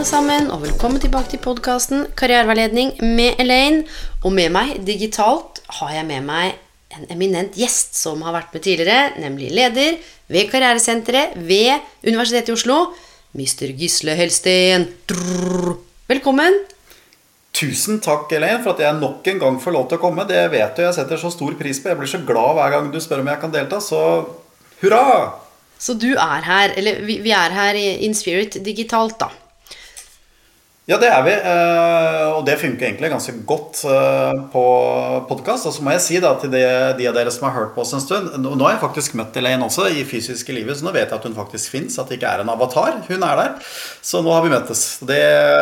[0.00, 3.82] Alle sammen, og velkommen tilbake til podkasten Karriereveiledning med Elaine.
[4.24, 6.54] Og med meg digitalt har jeg med meg
[6.96, 9.98] en eminent gjest som har vært med tidligere, nemlig leder
[10.32, 12.78] ved Karrieresenteret ved Universitetet i Oslo,
[13.36, 13.74] Mr.
[13.76, 14.86] Gisle Helsten.
[16.08, 16.56] Velkommen.
[17.52, 20.24] Tusen takk, Elaine, for at jeg nok en gang får lov til å komme.
[20.24, 21.92] Det vet du jeg setter så stor pris på.
[21.92, 24.00] Jeg blir så glad hver gang du spør om jeg kan delta, så
[24.80, 25.04] hurra!
[25.76, 29.28] Så du er her, eller vi, vi er her i In Spirit digitalt, da.
[30.90, 31.32] Ja, det er vi.
[31.38, 34.62] eh, Og det funker egentlig ganske godt eh, på
[35.28, 35.68] podkast.
[35.68, 36.62] Og så må jeg si da til de,
[36.98, 39.36] de av dere som har hørt på oss en stund Nå har jeg faktisk møtt
[39.38, 41.98] Elaine også i fysiske livet, så nå vet jeg at hun faktisk fins.
[42.02, 42.98] At det ikke er en avatar.
[43.06, 43.70] Hun er der.
[44.02, 44.98] Så nå har vi møttes.
[45.06, 45.20] Det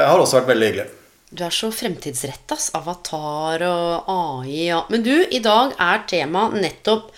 [0.09, 0.89] har også vært veldig hyggelig.
[1.29, 2.57] Du er så fremtidsretta.
[2.81, 7.13] Avatar og AI og Men du, i dag er tema nettopp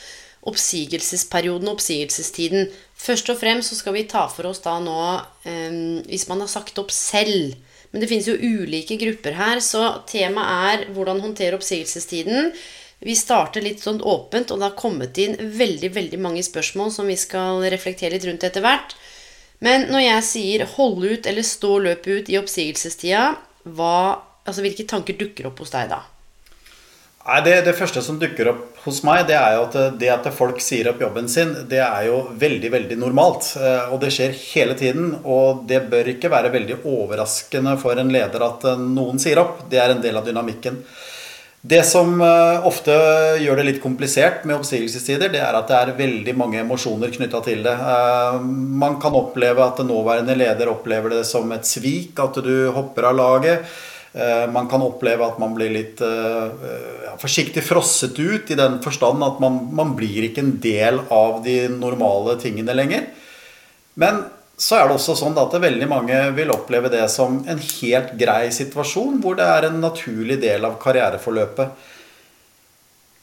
[0.50, 2.70] oppsigelsesperioden og oppsigelsestiden.
[2.98, 4.98] Først og fremst så skal vi ta for oss da nå
[5.46, 7.54] eh, hvis man har sagt opp selv.
[7.90, 12.52] Men det finnes jo ulike grupper her, så temaet er hvordan håndtere oppsigelsestiden.
[13.00, 17.08] Vi starter litt sånn åpent, og det har kommet inn veldig veldig mange spørsmål som
[17.10, 18.94] vi skal reflektere litt rundt etter hvert.
[19.64, 24.86] Men når jeg sier 'holde ut' eller 'stå løpet ut' i oppsigelsestida, hva, altså hvilke
[24.88, 26.04] tanker dukker opp hos deg da?
[27.20, 30.24] Nei, det, det første som dukker opp hos meg, det er jo at det at
[30.32, 33.50] folk sier opp jobben sin, det er jo veldig, veldig normalt.
[33.60, 35.12] Eh, Og det skjer hele tiden.
[35.28, 39.66] Og det bør ikke være veldig overraskende for en leder at eh, noen sier opp.
[39.70, 40.80] Det er en del av dynamikken.
[41.60, 42.96] Det som eh, ofte
[43.44, 47.44] gjør det litt komplisert med oppsigelsestider, det er at det er veldig mange emosjoner knytta
[47.44, 47.76] til det.
[47.76, 48.40] Eh,
[48.80, 53.20] Man kan oppleve at nåværende leder opplever det som et svik, at du hopper av
[53.20, 53.76] laget.
[54.12, 56.66] Eh, Man kan oppleve at man blir litt eh,
[57.06, 61.42] ja, forsiktig frosset ut, i den forstand at man, man blir ikke en del av
[61.44, 63.06] de normale tingene lenger.
[64.00, 64.24] Men
[64.60, 68.50] så er det også sånn at veldig mange vil oppleve det som en helt grei
[68.52, 71.88] situasjon, hvor det er en naturlig del av karriereforløpet.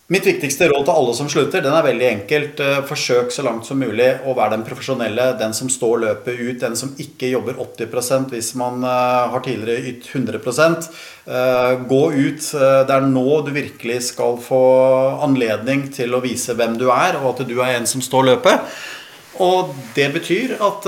[0.07, 2.61] Mitt viktigste råd til alle som slutter, den er veldig enkelt.
[2.63, 6.61] Eh, Forsøk så langt som mulig å være den profesjonelle, den som står løpet ut,
[6.61, 10.39] den som ikke jobber 80% hvis man eh, har tidligere ytt 100
[11.27, 12.39] Eh, Gå ut.
[12.87, 14.61] Det er nå du virkelig skal få
[15.27, 18.79] anledning til å vise hvem du er, og at du er en som står løpet.
[19.43, 20.87] Og det betyr at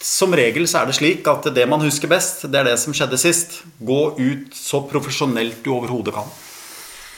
[0.00, 2.96] som regel så er det slik at det man husker best, det er det som
[2.96, 3.60] skjedde sist.
[3.76, 6.32] Gå ut så profesjonelt du overhodet kan.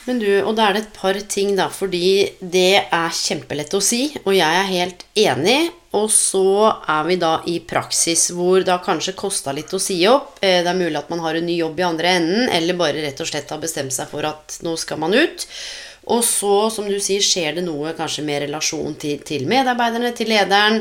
[0.08, 3.80] Men du, og da er det et par ting, da, fordi det er kjempelett å
[3.82, 5.60] si, og jeg er helt enig.
[5.92, 9.98] Og så er vi da i praksis hvor det har kanskje kosta litt å si
[10.08, 10.38] opp.
[10.40, 13.02] Eh, Det er mulig at man har en ny jobb i andre enden, eller bare
[13.04, 15.44] rett og slett har bestemt seg for at nå skal man ut.
[16.10, 20.32] Og så, som du sier, skjer det noe kanskje med relasjon til, til medarbeiderne, til
[20.32, 20.80] lederen.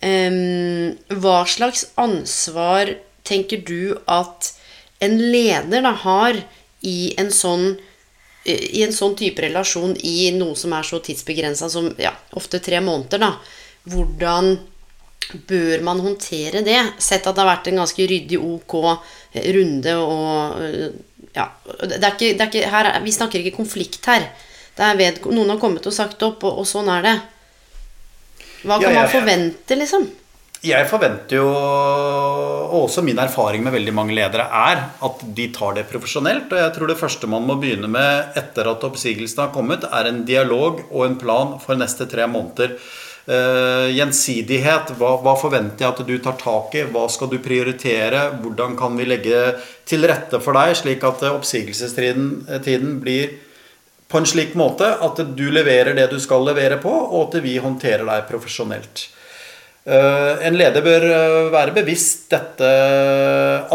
[0.00, 2.96] Um, hva slags ansvar
[3.28, 4.54] tenker du at
[5.04, 6.40] en leder da har
[6.80, 7.74] i en sånn
[8.48, 12.80] i en sånn type relasjon i noe som er så tidsbegrensa som ja, ofte tre
[12.80, 13.34] måneder, da,
[13.92, 14.54] hvordan
[15.46, 16.78] bør man håndtere det?
[16.98, 18.74] Sett at det har vært en ganske ryddig, ok
[19.54, 20.90] runde og øh,
[21.30, 21.44] Ja,
[21.86, 24.24] det er ikke, det er ikke, her, er- vi snakker ikke konflikt her.
[24.74, 27.12] Det er ved, noen har kommet og sagt opp, og, og sånn er det.
[28.64, 30.08] Hva Ja, kan ja, man forvente, liksom?
[30.60, 35.78] Jeg forventer jo, og også min erfaring med veldig mange ledere, er at de tar
[35.78, 36.50] det profesjonelt.
[36.52, 40.10] Og jeg tror det første man må begynne med etter at oppsigelsen har kommet, er
[40.10, 42.74] en dialog og en plan for neste tre måneder.
[43.30, 44.90] Uh, gjensidighet.
[44.98, 46.82] Hva, hva forventer jeg at du tar tak i?
[46.92, 48.26] Hva skal du prioritere?
[48.42, 49.54] Hvordan kan vi legge
[49.88, 52.26] til rette for deg, slik at eh, oppsigelsestiden
[52.58, 53.32] eh, blir
[54.10, 57.56] på en slik måte at du leverer det du skal levere på, og at vi
[57.62, 59.06] håndterer deg profesjonelt.
[59.90, 62.68] Eh, En leder bør eh, være bevisst dette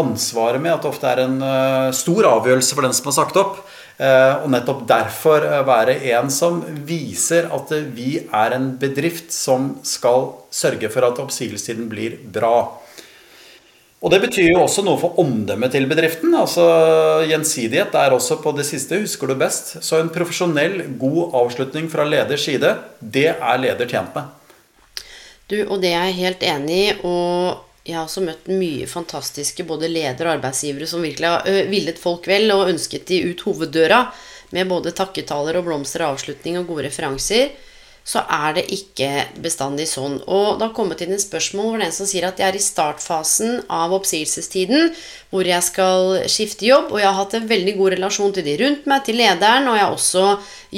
[0.00, 3.42] ansvaret med at det ofte er en eh, stor avgjørelse for den som har sagt
[3.42, 3.64] opp.
[3.96, 10.90] Og nettopp derfor være en som viser at vi er en bedrift som skal sørge
[10.92, 12.58] for at oppsigelsestiden blir bra.
[14.04, 16.36] Og det betyr jo også noe for omdømmet til bedriften.
[16.36, 16.68] altså
[17.24, 19.78] Gjensidighet er også på det siste, husker du best.
[19.80, 24.35] Så en profesjonell, god avslutning fra leders side, det er leder tjent med.
[25.46, 26.94] Du, og det er jeg helt enig i.
[27.06, 32.00] Og jeg har også møtt mye fantastiske både ledere og arbeidsgivere som virkelig har villet
[32.02, 34.02] folk vel og ønsket de ut hoveddøra
[34.56, 37.54] med både takketaler og blomster og avslutning og gode referanser
[38.06, 39.08] så er det ikke
[39.42, 40.20] bestandig sånn.
[40.30, 42.62] Og det har kommet inn et spørsmål hvor den som sier at jeg er i
[42.62, 44.92] startfasen av oppsigelsestiden,
[45.32, 48.54] hvor jeg skal skifte jobb, og jeg har hatt en veldig god relasjon til de
[48.62, 50.28] rundt meg, til lederen, og jeg har også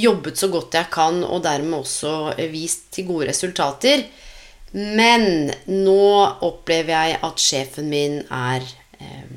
[0.06, 2.14] jobbet så godt jeg kan, og dermed også
[2.54, 4.06] vist til gode resultater.
[4.76, 6.02] Men nå
[6.44, 8.64] opplever jeg at sjefen min er
[9.00, 9.28] eh,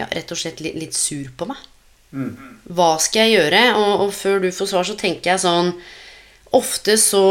[0.00, 1.66] ja, rett og slett litt sur på meg.
[2.10, 2.34] Mm.
[2.74, 3.64] Hva skal jeg gjøre?
[3.78, 5.74] Og, og før du får svar, så tenker jeg sånn
[6.58, 7.26] ofte så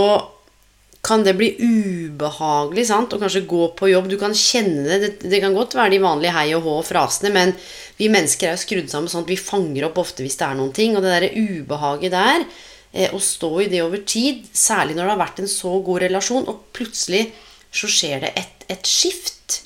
[1.03, 3.13] kan det bli ubehagelig sant?
[3.15, 4.09] å kanskje gå på jobb.
[4.11, 4.97] Du kan kjenne det.
[5.03, 5.11] det.
[5.31, 7.53] Det, kan godt være de vanlige hei og hå og frasene, men
[7.99, 10.57] vi mennesker er jo skrudd sammen sånn at vi fanger opp ofte hvis det er
[10.59, 10.97] noen ting.
[10.97, 12.43] Og det derre ubehaget der,
[12.91, 16.03] eh, å stå i det over tid, særlig når det har vært en så god
[16.07, 17.29] relasjon, og plutselig
[17.71, 19.61] så skjer det et, et skift.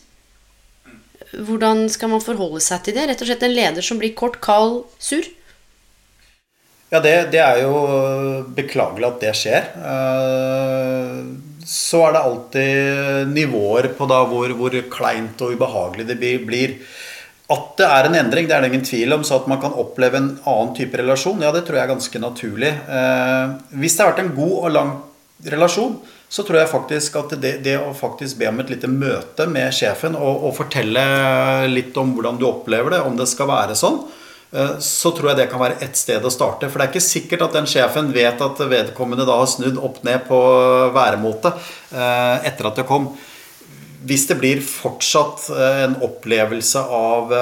[1.33, 3.07] Hvordan skal man forholde seg til det?
[3.09, 5.25] Rett og slett en leder som blir kort, kald, sur?
[6.93, 7.77] Ja, det, det, er jo
[8.53, 9.71] beklagelig at det skjer.
[9.89, 11.15] Eh,
[11.65, 16.75] så er det alltid nivåer på hvor, hvor kleint og ubehagelig det blir.
[17.53, 19.25] At det er en endring, det er det ingen tvil om.
[19.25, 22.21] Så at man kan oppleve en annen type relasjon, ja, det tror jeg er ganske
[22.21, 22.69] naturlig.
[22.69, 24.93] Eh, hvis det har vært en god og lang
[25.49, 25.97] relasjon,
[26.33, 29.69] så tror jeg faktisk at det, det å faktisk be om et lite møte med
[29.75, 31.03] sjefen og, og fortelle
[31.69, 34.01] litt om hvordan du opplever det, om det skal være sånn,
[34.53, 36.69] Eh, så tror jeg det kan være ett sted å starte.
[36.69, 40.03] For det er ikke sikkert at den sjefen vet at vedkommende da har snudd opp
[40.05, 40.39] ned på
[40.93, 43.09] væremåte eh, etter at det kom.
[44.03, 47.33] Hvis det blir fortsatt eh, en opplevelse av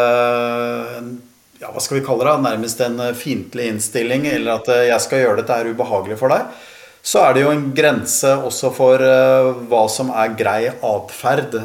[1.61, 5.41] ja, hva skal vi kalle det, nærmest en fiendtlig innstilling, eller at jeg skal gjøre
[5.43, 6.47] dette er ubehagelig for deg,
[7.01, 9.01] så er det jo en grense også for
[9.71, 11.55] hva som er grei atferd.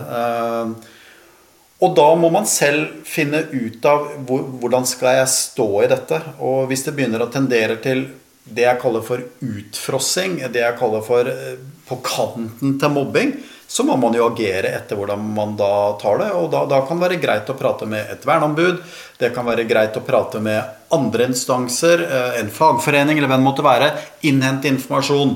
[1.84, 6.20] Og da må man selv finne ut av hvordan skal jeg stå i dette.
[6.40, 8.06] Og hvis det begynner å tendere til
[8.46, 13.34] det jeg kaller for utfrossing, det jeg kaller for eh, på kanten til mobbing,
[13.76, 15.68] så må man jo agere etter hvordan man da
[16.00, 16.30] tar det.
[16.38, 18.78] Og da, da kan det være greit å prate med et verneombud.
[19.20, 23.66] Det kan være greit å prate med andre instanser, eh, en fagforening eller hvem måtte
[23.66, 23.90] være.
[24.30, 25.34] Innhente informasjon.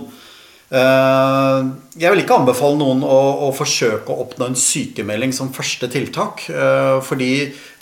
[0.73, 1.59] Eh,
[2.01, 6.47] jeg vil ikke anbefale noen å, å, forsøke å oppnå en sykemelding som første tiltak.
[6.49, 7.35] Eh, fordi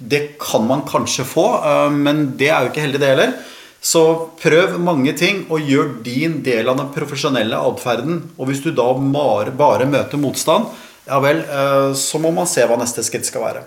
[0.02, 1.46] det kan man kanskje få,
[1.94, 3.38] men det er jo ikke heldig, det heller.
[3.80, 4.02] Så
[4.40, 8.22] prøv mange ting, og gjør din del av den profesjonelle atferden.
[8.36, 10.66] Og hvis du da bare, bare møter motstand,
[11.08, 11.44] ja vel,
[11.96, 13.62] så må man se hva neste skritt skal være.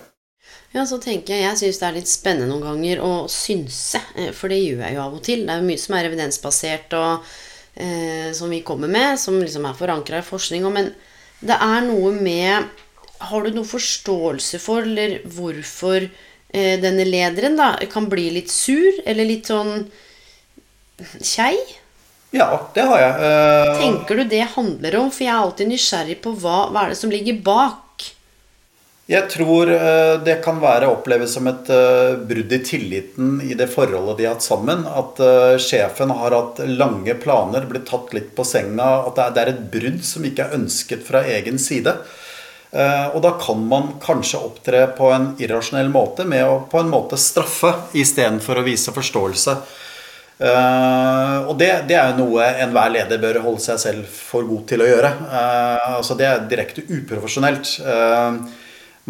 [0.75, 3.99] Ja, så tenker Jeg jeg syns det er litt spennende noen ganger å synse,
[4.35, 5.47] for det gjør jeg jo av og til.
[5.47, 6.93] Det er jo mye som er evidensbasert.
[6.99, 7.25] og
[7.75, 10.67] eh, som vi kommer med, som liksom er forankra i forskning.
[10.73, 10.91] Men
[11.39, 12.69] det er noe med
[13.21, 16.09] Har du noe forståelse for eller hvorfor eh,
[16.51, 19.85] denne lederen da kan bli litt sur, eller litt sånn
[21.23, 21.55] kjei?
[22.31, 23.13] Ja, det har jeg.
[23.19, 23.77] Uh...
[23.79, 25.11] Tenker du det handler om?
[25.11, 27.81] For jeg er alltid nysgjerrig på hva, hva er det som ligger bak.
[29.11, 33.67] Jeg tror eh, det kan være oppleves som et eh, brudd i tilliten i det
[33.73, 34.85] forholdet de har hatt sammen.
[34.87, 38.87] At eh, sjefen har hatt lange planer, blitt tatt litt på senga.
[39.09, 41.97] At det er et brudd som ikke er ønsket fra egen side.
[42.71, 47.19] Og da kan man kanskje opptre på en irrasjonell måte med å på en måte
[47.19, 49.55] straffe istedenfor å vise forståelse.
[50.41, 54.85] og det, det er jo noe enhver leder bør holde seg selv for god til
[54.85, 55.11] å gjøre.
[55.97, 57.73] altså Det er direkte uprofesjonelt.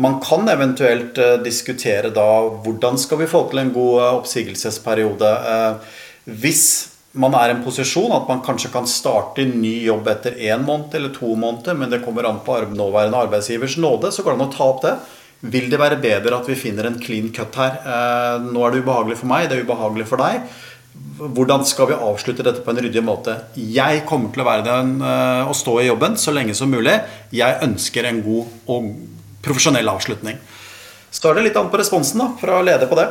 [0.01, 2.29] Man kan eventuelt diskutere da
[2.65, 5.35] hvordan skal vi få til en god oppsigelsesperiode.
[6.25, 10.37] Hvis man er i en posisjon at man kanskje kan starte en ny jobb etter
[10.39, 14.35] én måned eller to måneder, men det kommer an på nåværende arbeidsgivers nåde, så går
[14.35, 14.95] det an å ta opp det.
[15.51, 17.79] Vil det være bedre at vi finner en clean cut her?
[18.45, 20.45] nå er det ubehagelig for meg, det er ubehagelig for deg.
[21.21, 23.35] Hvordan skal vi avslutte dette på en ryddig måte?
[23.57, 26.93] Jeg kommer til å være den og stå i jobben så lenge som mulig.
[27.33, 28.91] Jeg ønsker en god og
[29.41, 30.37] profesjonell avslutning.
[31.11, 33.09] Så er det litt an på responsen da, fra leder på det.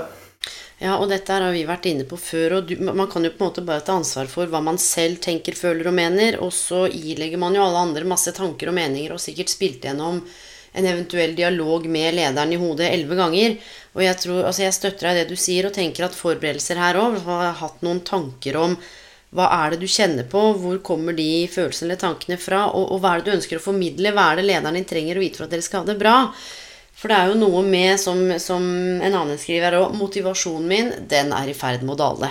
[0.81, 2.55] Ja, og dette har vi vært inne på før.
[2.59, 5.21] og du, Man kan jo på en måte bare ta ansvar for hva man selv
[5.21, 6.39] tenker, føler og mener.
[6.41, 10.23] Og så ilegger man jo alle andre masse tanker og meninger og sikkert spilt gjennom
[10.73, 13.59] en eventuell dialog med lederen i hodet elleve ganger.
[13.93, 16.81] Og jeg, tror, altså jeg støtter deg i det du sier, og tenker at forberedelser
[16.81, 18.79] her òg har hatt noen tanker om
[19.37, 20.41] hva er det du kjenner på?
[20.59, 22.65] Hvor kommer de følelsene eller tankene fra?
[22.75, 24.11] Og, og, hva er det du ønsker å formidle?
[24.17, 26.17] Hva er det lederen din trenger å vite for at dere skal ha det bra?
[27.01, 28.65] For det er jo noe med, som, som
[29.01, 32.29] en annen skriver òg, motivasjonen min, den er i ferd med å dale.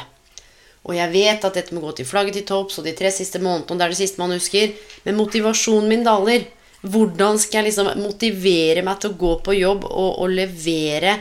[0.85, 3.41] Og jeg vet at dette må gå til flagget til topps og de tre siste
[3.41, 4.71] månedene, det er det siste man husker.
[5.05, 6.45] Men motivasjonen min daler.
[6.79, 11.17] Hvordan skal jeg liksom motivere meg til å gå på jobb og, og levere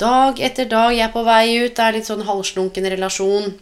[0.00, 0.90] dag etter dag?
[0.92, 3.54] Jeg er på vei ut, det er litt sånn halvslunken relasjon.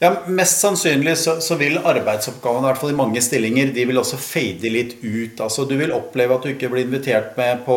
[0.00, 4.00] Ja, Mest sannsynlig så, så, vil arbeidsoppgavene, i hvert fall i mange stillinger, de vil
[4.00, 5.42] også fade litt ut.
[5.44, 7.76] Altså Du vil oppleve at du ikke blir invitert med på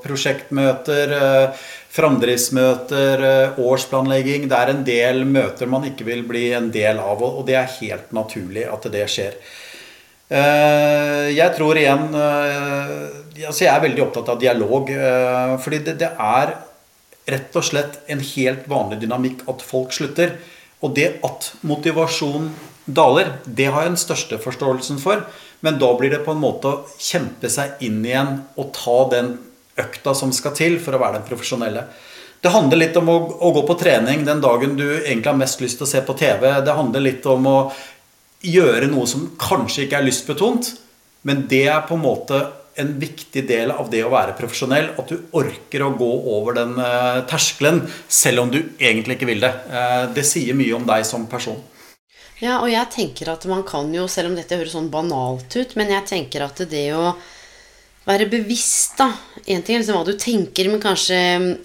[0.00, 4.48] prosjektmøter, eh, framdriftsmøter, eh, årsplanlegging.
[4.48, 7.76] Det er en del møter man ikke vil bli en del av, og det er
[7.76, 9.36] helt naturlig at det skjer.
[10.32, 14.88] Eh, jeg tror igjen altså Jeg er veldig opptatt av dialog.
[15.60, 16.56] Fordi det, er
[17.28, 20.38] rett og slett en helt vanlig dynamikk at folk slutter.
[20.84, 22.50] Og det at motivasjon
[22.86, 25.24] daler, det har jeg den største forståelsen for.
[25.60, 29.34] Men da blir det på en måte å kjempe seg inn igjen og ta den
[29.78, 31.84] økta som skal til for å være den profesjonelle.
[32.38, 35.62] Det handler litt om å, å, gå på trening den dagen du egentlig har mest
[35.62, 36.46] lyst til å se på TV.
[36.62, 37.58] Det handler litt om å
[38.46, 40.70] gjøre noe som kanskje ikke er lystbetont,
[41.26, 42.38] men det er på en måte
[42.78, 44.92] en viktig del av det å være profesjonell.
[45.00, 49.42] At du orker å gå over den uh, terskelen selv om du egentlig ikke vil
[49.44, 49.52] det.
[49.70, 51.58] Uh, det sier mye om deg som person.
[52.38, 55.74] Ja, og jeg tenker at man kan jo, selv om dette høres sånn banalt ut,
[55.78, 57.10] men jeg tenker at det å
[58.08, 59.10] være bevisst, da
[59.48, 61.18] En ting er liksom hva du tenker, men kanskje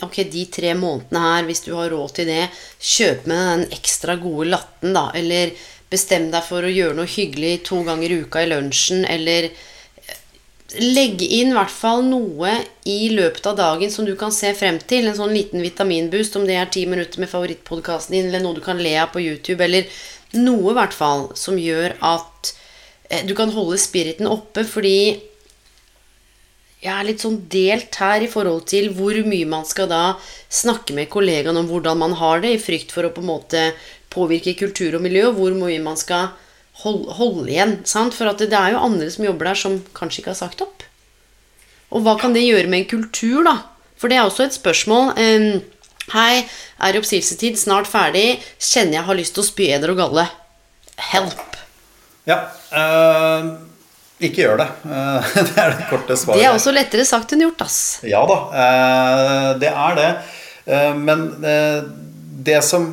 [0.03, 2.47] Ok, de tre månedene her, hvis du har råd til det,
[2.79, 5.09] kjøp med den ekstra gode latten, da.
[5.15, 5.53] Eller
[5.93, 9.51] bestem deg for å gjøre noe hyggelig to ganger i uka i lunsjen, eller
[10.79, 12.53] legge inn i hvert fall noe
[12.89, 15.07] i løpet av dagen som du kan se frem til.
[15.07, 18.63] En sånn liten vitaminboost, om det er ti minutter med favorittpodkasten din, eller noe du
[18.65, 19.89] kan le av på YouTube, eller
[20.39, 22.53] noe i hvert fall som gjør at
[23.09, 24.97] eh, du kan holde spiriten oppe, fordi
[26.83, 30.03] jeg er litt sånn delt her i forhold til hvor mye man skal da
[30.51, 33.67] snakke med kollegaene om hvordan man har det, i frykt for å på en måte
[34.13, 36.33] påvirke kultur og miljø, og hvor mye man skal
[36.81, 37.77] holde, hold igjen.
[37.87, 38.15] Sant?
[38.17, 40.85] For det er jo andre som jobber der, som kanskje ikke har sagt opp.
[41.93, 43.59] Og hva kan det gjøre med en kultur, da?
[44.01, 45.13] For det er også et spørsmål.
[46.11, 46.43] Hei,
[46.83, 48.41] er oppsigelsestid, snart ferdig.
[48.59, 50.25] Kjenner jeg har lyst til å spy eder og galle.
[51.11, 51.59] Help.
[52.27, 52.39] Ja.
[52.73, 53.53] Uh,
[54.23, 54.67] ikke gjør det.
[55.53, 56.41] Det er det korte svaret.
[56.41, 57.79] Det er også lettere sagt enn gjort, ass.
[58.07, 58.39] Ja da.
[58.51, 60.11] Uh, det er det.
[60.95, 61.25] men
[62.43, 62.85] det som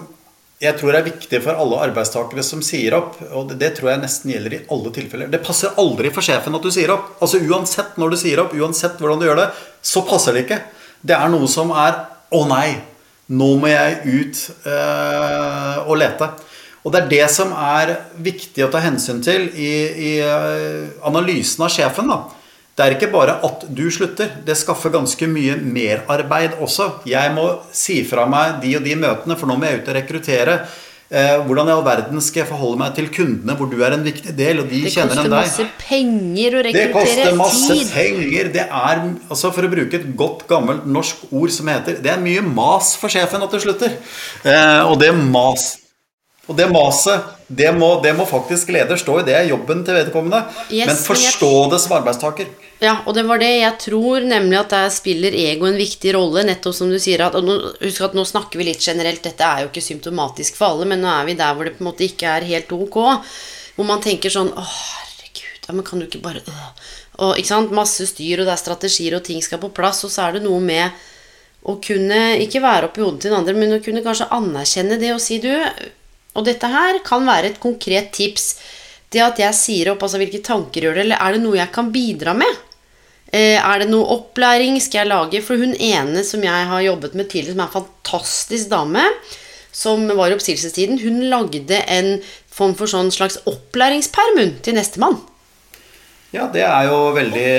[0.60, 4.02] jeg tror er viktig for alle arbeidstakere som sier opp, og det, det, tror jeg
[4.02, 5.30] nesten gjelder i alle tilfeller.
[5.32, 7.14] Det passer aldri for sjefen at du sier opp.
[7.24, 9.48] Altså Uansett når du sier opp, uansett hvordan du gjør det,
[9.80, 10.60] så passer det ikke.
[11.00, 11.96] Det er noe som er
[12.30, 12.76] 'Å nei,
[13.32, 16.28] nå må jeg ut øh, og lete'.
[16.84, 21.64] Og det er det som er viktig å ta hensyn til i, i eh, analysen
[21.64, 22.08] av sjefen.
[22.08, 22.39] da
[22.80, 24.30] det er ikke bare at du slutter.
[24.46, 27.02] Det skaffer ganske mye merarbeid også.
[27.08, 29.98] Jeg må si fra meg de og de møtene, for nå må jeg ut og
[29.98, 30.54] rekruttere.
[31.10, 34.06] Eh, hvordan i all verden skal jeg forholde meg til kundene, hvor du er en
[34.06, 35.34] viktig del, og de det kjenner enn deg?
[35.34, 37.20] Det koster masse penger å rekruttere tid.
[37.20, 37.92] Det koster masse tid.
[37.92, 38.50] penger.
[38.54, 42.22] Det er, altså For å bruke et godt, gammelt norsk ord som heter Det er
[42.22, 43.98] mye mas for sjefen at du slutter.
[44.40, 45.74] Eh, og det mas
[46.50, 49.22] og det maset, det må, det må, faktisk leder stå i.
[49.26, 50.44] Det er jobben til vedkommende.
[50.70, 52.46] Yes, men forstå det som arbeidstaker.
[52.80, 56.44] Ja, og det var det jeg tror, nemlig at der spiller ego en viktig rolle.
[56.46, 59.64] Nettopp som du sier at, nå, Husk at nå snakker vi litt generelt, dette er
[59.64, 62.06] jo ikke symptomatisk for alle, men nå er vi der hvor det på en måte
[62.06, 63.02] ikke er helt ok.
[63.74, 66.88] Hvor man tenker sånn Å, herregud, ja, men kan du ikke bare øh.
[67.20, 70.14] Og ikke sant, masse styr, og det er strategier, og ting skal på plass, og
[70.14, 71.02] så er det noe med
[71.68, 75.10] å kunne ikke være oppi hodet til den andre, men å kunne kanskje anerkjenne det
[75.12, 75.50] og si du
[76.34, 78.52] og dette her kan være et konkret tips.
[79.10, 81.72] Det at jeg sier opp, altså hvilke tanker gjør det, eller er det noe jeg
[81.74, 82.60] kan bidra med?
[83.30, 85.42] Eh, er det noe opplæring skal jeg lage?
[85.46, 89.06] For hun ene som jeg har jobbet med tidligere, som er en fantastisk dame,
[89.70, 92.16] som var i oppsigelsestiden, hun lagde en
[92.50, 95.18] form for sånn slags opplæringsperm til nestemann.
[96.34, 97.50] Ja, det er jo veldig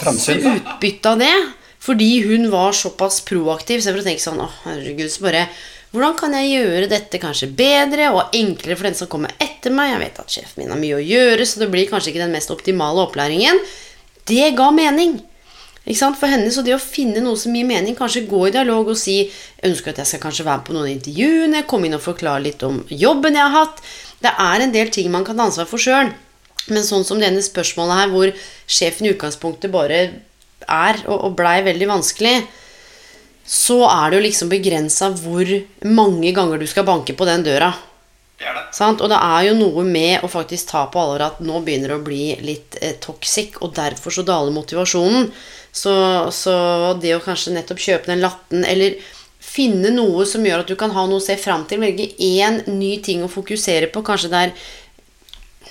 [0.00, 0.44] framsynt.
[0.44, 1.34] Utbytte av det.
[1.80, 3.80] Fordi hun var såpass proaktiv.
[3.80, 5.46] Så jeg tenke sånn Å, herregud, så bare
[5.90, 9.90] hvordan kan jeg gjøre dette kanskje bedre og enklere for den som kommer etter meg?
[9.90, 12.36] Jeg vet at sjefen min har mye å gjøre, så det blir kanskje ikke den
[12.36, 13.58] mest optimale opplæringen.
[14.30, 15.18] Det ga mening.
[15.90, 18.98] For henne så det å finne noe som gir mening, kanskje gå i dialog og
[19.00, 19.24] si
[19.66, 22.84] ønsker at jeg skal kanskje være på noen intervjuene, komme inn og forklare litt om
[22.86, 23.82] jobben jeg har hatt.
[24.22, 26.12] Det er en del ting man kan ta ansvar for sjøl.
[26.70, 28.30] Men sånn som denne spørsmålet her, hvor
[28.70, 30.00] sjefen i utgangspunktet bare
[30.70, 32.36] er og blei veldig vanskelig,
[33.50, 35.48] så er det jo liksom begrensa hvor
[35.90, 37.72] mange ganger du skal banke på den døra.
[38.38, 38.62] Det det.
[38.72, 39.02] Sant?
[39.02, 41.96] Og det er jo noe med å faktisk ta på alvor at nå begynner det
[41.98, 45.26] å bli litt eh, toxic, og derfor så daler motivasjonen.
[45.72, 45.94] Så,
[46.32, 46.54] så
[47.02, 48.96] det å kanskje nettopp kjøpe den latten, eller
[49.42, 52.62] finne noe som gjør at du kan ha noe å se fram til, velge én
[52.70, 54.54] ny ting å fokusere på, kanskje det er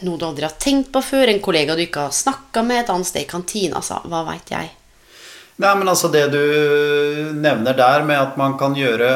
[0.04, 2.92] noe du aldri har tenkt på før, en kollega du ikke har snakka med, et
[2.92, 4.76] annet sted i kantina, altså, hva veit jeg.
[5.60, 6.40] Nei, men altså Det du
[7.36, 9.10] nevner der med at man kan gjøre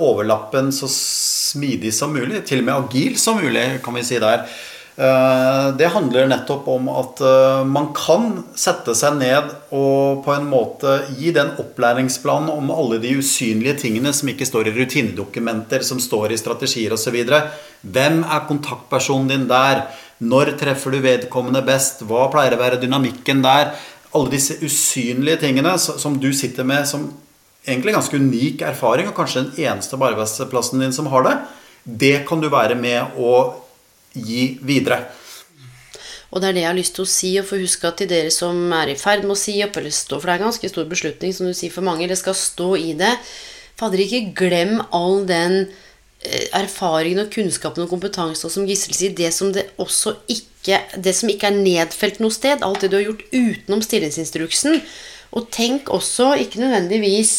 [0.00, 4.46] overlappen så smidig som mulig, til og med agil som mulig, kan vi si der.
[4.96, 10.48] eh, Det handler nettopp om at eh, man kan sette seg ned og på en
[10.48, 16.00] måte gi den opplæringsplanen om alle de usynlige tingene som ikke står i rutinedokumenter, som
[16.00, 17.16] står i strategier osv.
[17.82, 19.84] Hvem er kontaktpersonen din der?
[20.20, 22.02] Når treffer du vedkommende best?
[22.04, 23.70] Hva pleier å være dynamikken der?
[24.16, 27.08] Alle disse usynlige tingene som du sitter med som
[27.66, 31.36] egentlig ganske unik erfaring, og kanskje den eneste på arbeidsplassen din som har det,
[31.84, 33.34] det kan du være med å
[34.14, 35.04] gi videre.
[36.30, 38.10] Og det er det jeg har lyst til å si, og få huske at til
[38.10, 40.48] dere som er i ferd med å si opp, eller stå, for det er en
[40.48, 43.14] ganske stor beslutning, som du sier for mange, eller skal stå i det
[43.80, 45.54] Fader, ikke glem all den
[46.20, 51.14] eh, erfaringen og kunnskapen og kompetansen, som Gisle sier, det som det også ikke Det
[51.16, 54.80] som ikke er nedfelt noe sted, alt det du har gjort utenom stillingsinstruksen.
[55.36, 57.34] Og tenk også, ikke nødvendigvis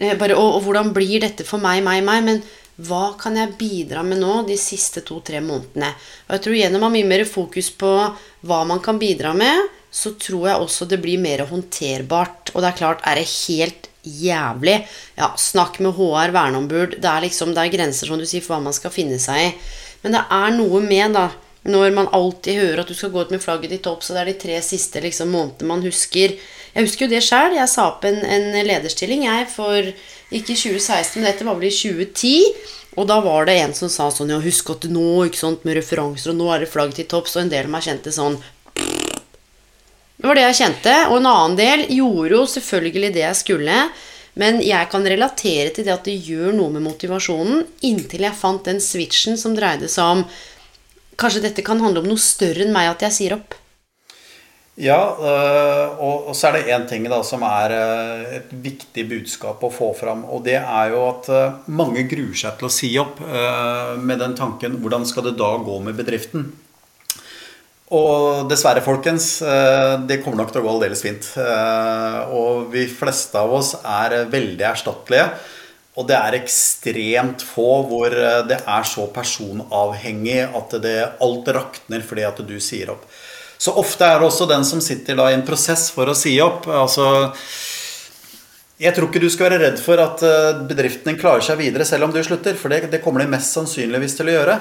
[0.00, 2.42] eh, bare og, og hvordan blir dette for meg, meg, meg, men
[2.82, 5.92] hva kan jeg bidra med nå de siste to-tre månedene?
[6.26, 7.92] Og jeg tror gjennom å ha mye mer fokus på
[8.48, 12.54] hva man kan bidra med, så tror jeg også det blir mer håndterbart.
[12.54, 14.80] Og det er klart, er det helt jævlig,
[15.14, 16.96] ja, snakk med HR, verneombud.
[16.98, 19.44] Det er liksom, det er grenser, som du sier, for hva man skal finne seg
[19.44, 19.50] i.
[20.02, 21.28] Men det er noe med, da,
[21.62, 24.22] når man alltid hører at du skal gå ut med flagget ditt opp, så det
[24.22, 26.34] er de tre siste liksom, månedene man husker.
[26.72, 27.54] Jeg husker jo det sjøl.
[27.54, 29.92] Jeg sa opp en, en lederstilling jeg for
[30.32, 32.70] ikke 2016, men dette var vel i 2010.
[32.98, 35.78] Og da var det en som sa sånn Ja, husk at nå, ikke sant, med
[35.78, 38.36] referanser, og nå er det flagg til topps, og en del av meg kjente sånn
[38.74, 40.96] Det var det jeg kjente.
[41.12, 43.84] Og en annen del gjorde jo selvfølgelig det jeg skulle.
[44.40, 48.64] Men jeg kan relatere til det at det gjør noe med motivasjonen, inntil jeg fant
[48.64, 50.22] den switchen som dreide seg om
[51.22, 53.54] Kanskje dette kan handle om noe større enn meg at jeg sier opp.
[54.80, 59.60] Ja, øh, og så er det én ting da som er øh, et viktig budskap
[59.60, 60.24] å få fram.
[60.32, 63.20] Og det er jo at øh, mange gruer seg til å si opp
[64.02, 66.48] med den tanken hvordan skal det da gå med bedriften?
[67.92, 69.26] Og dessverre, folkens,
[70.08, 71.26] det kommer nok til å gå aldeles fint.
[71.36, 75.26] Eh, Og vi fleste av oss er veldig erstattelige.
[75.92, 82.04] Og det er ekstremt få hvor øh, det er så personavhengig at det, alt rakner
[82.06, 83.04] fordi at du sier opp.
[83.60, 86.32] Så ofte er det også den som sitter da i en prosess for å si
[86.42, 86.64] opp.
[86.66, 87.04] Altså,
[88.82, 91.86] jeg tror ikke du skal være redd for at eh, bedriften din klarer seg videre
[91.86, 94.56] selv om du slutter, for det, det kommer de mest sannsynligvis til å gjøre.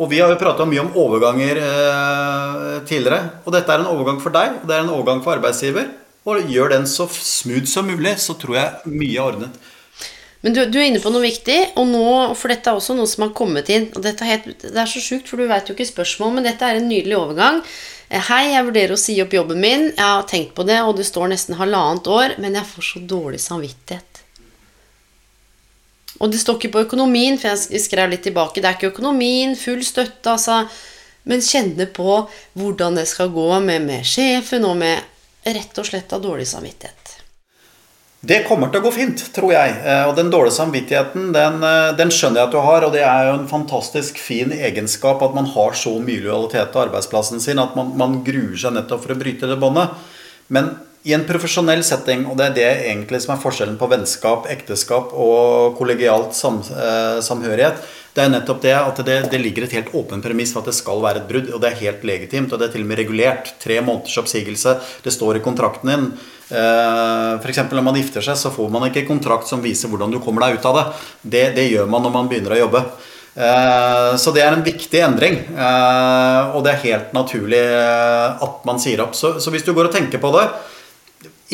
[0.00, 3.40] Og vi har jo prata mye om overganger eh, tidligere.
[3.44, 5.90] Og dette er en overgang for deg, og det er en overgang for arbeidsgiver.
[6.28, 9.69] Og gjør den så smooth som mulig, så tror jeg mye er ordnet.
[10.40, 12.04] Men du, du er inne på noe viktig, og nå,
[12.38, 13.90] for dette er også noe som har kommet inn.
[13.92, 16.64] og er helt, Det er så sjukt, for du veit jo ikke spørsmål, men dette
[16.64, 17.60] er en nydelig overgang.
[18.08, 19.90] Eh, Hei, jeg vurderer å si opp jobben min.
[19.90, 23.04] Jeg har tenkt på det, og det står nesten halvannet år, men jeg får så
[23.12, 24.22] dårlig samvittighet.
[26.20, 28.60] Og det står ikke på økonomien, for jeg skrev litt tilbake.
[28.60, 30.64] Det er ikke økonomien, full støtte, altså.
[31.28, 32.16] Men kjenne på
[32.56, 35.04] hvordan det skal gå med, med sjefen og med
[35.44, 37.19] rett og slett av dårlig samvittighet.
[38.20, 39.76] Det kommer til å gå fint, tror jeg.
[39.80, 42.84] Eh, Og den dårlige samvittigheten, den, eh, den skjønner jeg at du har.
[42.84, 46.82] Og det er jo en fantastisk fin egenskap at man har så mye lojalitet til
[46.84, 49.96] arbeidsplassen sin at man, man gruer seg nettopp for å bryte det båndet.
[50.50, 54.44] Men i en profesjonell setting, og det er det egentlig som er forskjellen på vennskap,
[54.52, 57.80] ekteskap og kollegialt sam, eh, samhørighet,
[58.12, 60.74] det er nettopp det at det, det ligger et helt åpent premiss for at det
[60.76, 61.48] skal være et brudd.
[61.54, 63.54] Og det er helt legitimt, og det er til og med regulert.
[63.62, 64.76] Tre måneders oppsigelse.
[65.04, 66.06] Det står i kontrakten din.
[66.50, 67.60] Eh, F.eks.
[67.70, 70.58] når man gifter seg, så får man ikke kontrakt som viser hvordan du kommer deg
[70.58, 70.84] ut av det.
[71.22, 72.82] Det, det gjør man når man begynner å jobbe.
[73.36, 75.38] Eh, Så det er en viktig endring.
[75.54, 77.62] eh, Og det er helt naturlig
[78.42, 79.14] at man sier opp.
[79.14, 80.48] Så, så hvis du går og tenker på det,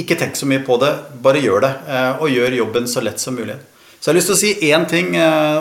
[0.01, 0.93] ikke tenk så mye på det,
[1.25, 1.73] bare gjør det.
[2.21, 3.55] Og gjør jobben så lett som mulig.
[3.97, 5.07] Så jeg har lyst til å si én ting,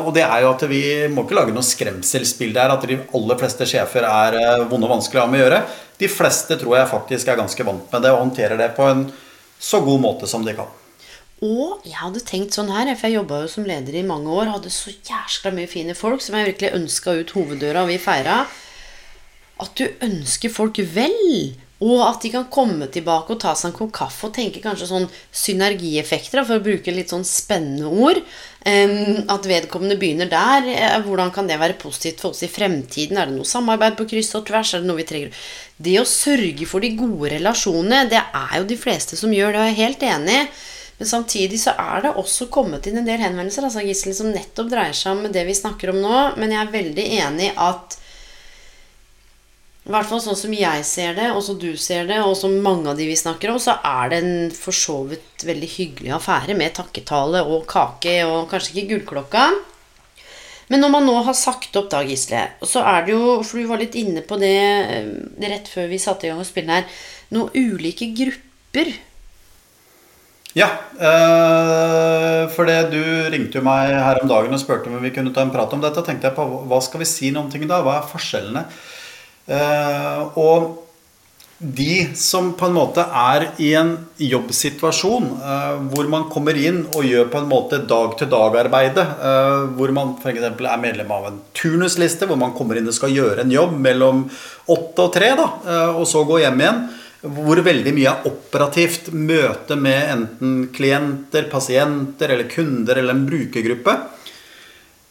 [0.03, 2.73] og det er jo at vi må ikke lage noe skremselsbilde her.
[2.75, 4.35] At de aller fleste sjefer er
[4.67, 5.61] vonde og vanskelige å ha med å gjøre.
[6.03, 9.05] De fleste tror jeg faktisk er ganske vant med det og håndterer det på en
[9.65, 10.69] så god måte som de kan.
[11.43, 14.53] Og jeg hadde tenkt sånn her, for jeg jobba jo som leder i mange år,
[14.53, 18.45] hadde så jæskla mye fine folk som jeg virkelig ønska ut hoveddøra, og vi feira.
[19.61, 21.55] At du ønsker folk vel.
[21.83, 24.87] Og at de kan komme tilbake og ta seg en kopp kaffe og tenke kanskje
[24.87, 28.21] sånn synergieffekter, for å bruke litt sånn spennende ord.
[28.65, 30.69] At vedkommende begynner der.
[30.71, 33.19] Eh, Hvordan kan det være positivt for oss i fremtiden?
[33.19, 34.71] Er det noe samarbeid på kryss og tvers?
[34.73, 35.43] Er det noe vi trenger?
[35.75, 39.59] Det å sørge for de gode relasjonene, det er jo de fleste som gjør det,
[39.59, 40.39] og jeg er helt enig.
[40.95, 44.71] Men samtidig så er det også kommet inn en del henvendelser altså Gisle, som nettopp
[44.71, 46.19] dreier seg om det vi snakker om nå.
[46.39, 47.99] Men jeg er veldig enig i at
[49.85, 52.53] i hvert fall sånn som jeg ser det, og som du ser det, og som
[52.65, 56.15] mange av de vi snakker om, så er det en for så vidt veldig hyggelig
[56.15, 59.45] affære med takketale og kake og kanskje ikke gullklokka.
[60.73, 63.67] Men når man nå har sagt opp da, Gisle, så er det jo For du
[63.69, 65.11] var litt inne på det eh,
[65.45, 66.87] rett før vi satte i gang å spille her.
[67.35, 68.89] Noen ulike grupper.
[70.57, 75.11] Ja, Øh, for det du ringte jo meg her om dagen og spurte om vi
[75.11, 76.03] kunne ta en prat om dette.
[76.05, 77.81] tenkte jeg på hva skal vi si noen ting da?
[77.83, 78.63] Hva er forskjellene?
[79.45, 80.81] Eh, og
[81.57, 87.05] de som på en måte er i en jobbsituasjon eh, hvor man kommer inn og
[87.07, 90.49] gjør på en måte dag-til-dag-arbeidet, eh, hvor man f.eks.
[90.49, 94.25] er medlem av en turnusliste, hvor man kommer inn og skal gjøre en jobb mellom
[94.73, 95.47] åtte og tre, da,
[95.93, 96.85] og så gå hjem igjen,
[97.35, 103.95] hvor veldig mye er operativt møte med enten klienter, pasienter eller kunder eller en brukergruppe.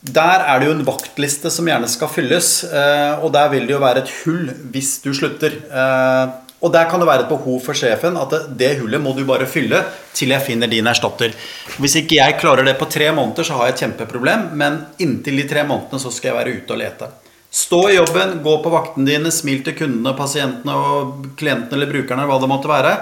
[0.04, 3.72] Der er det jo en vaktliste som gjerne skal fylles, eh, og der vil det
[3.72, 5.60] jo være et hull hvis du slutter.
[5.72, 9.22] Eh, Og der kan det være et behov for sjefen at det- hullet må du
[9.26, 11.34] bare fylle til jeg finner din erstatter.
[11.76, 15.36] Hvis ikke jeg klarer det på tre måneder, så har jeg et kjempeproblem, men inntil
[15.36, 17.08] de tre månedene så skal jeg være ute og lete.
[17.52, 22.24] Stå i jobben, gå på vaktene dine, smil til kundene, pasientene og klientene eller brukerne,
[22.26, 22.96] hva det måtte være.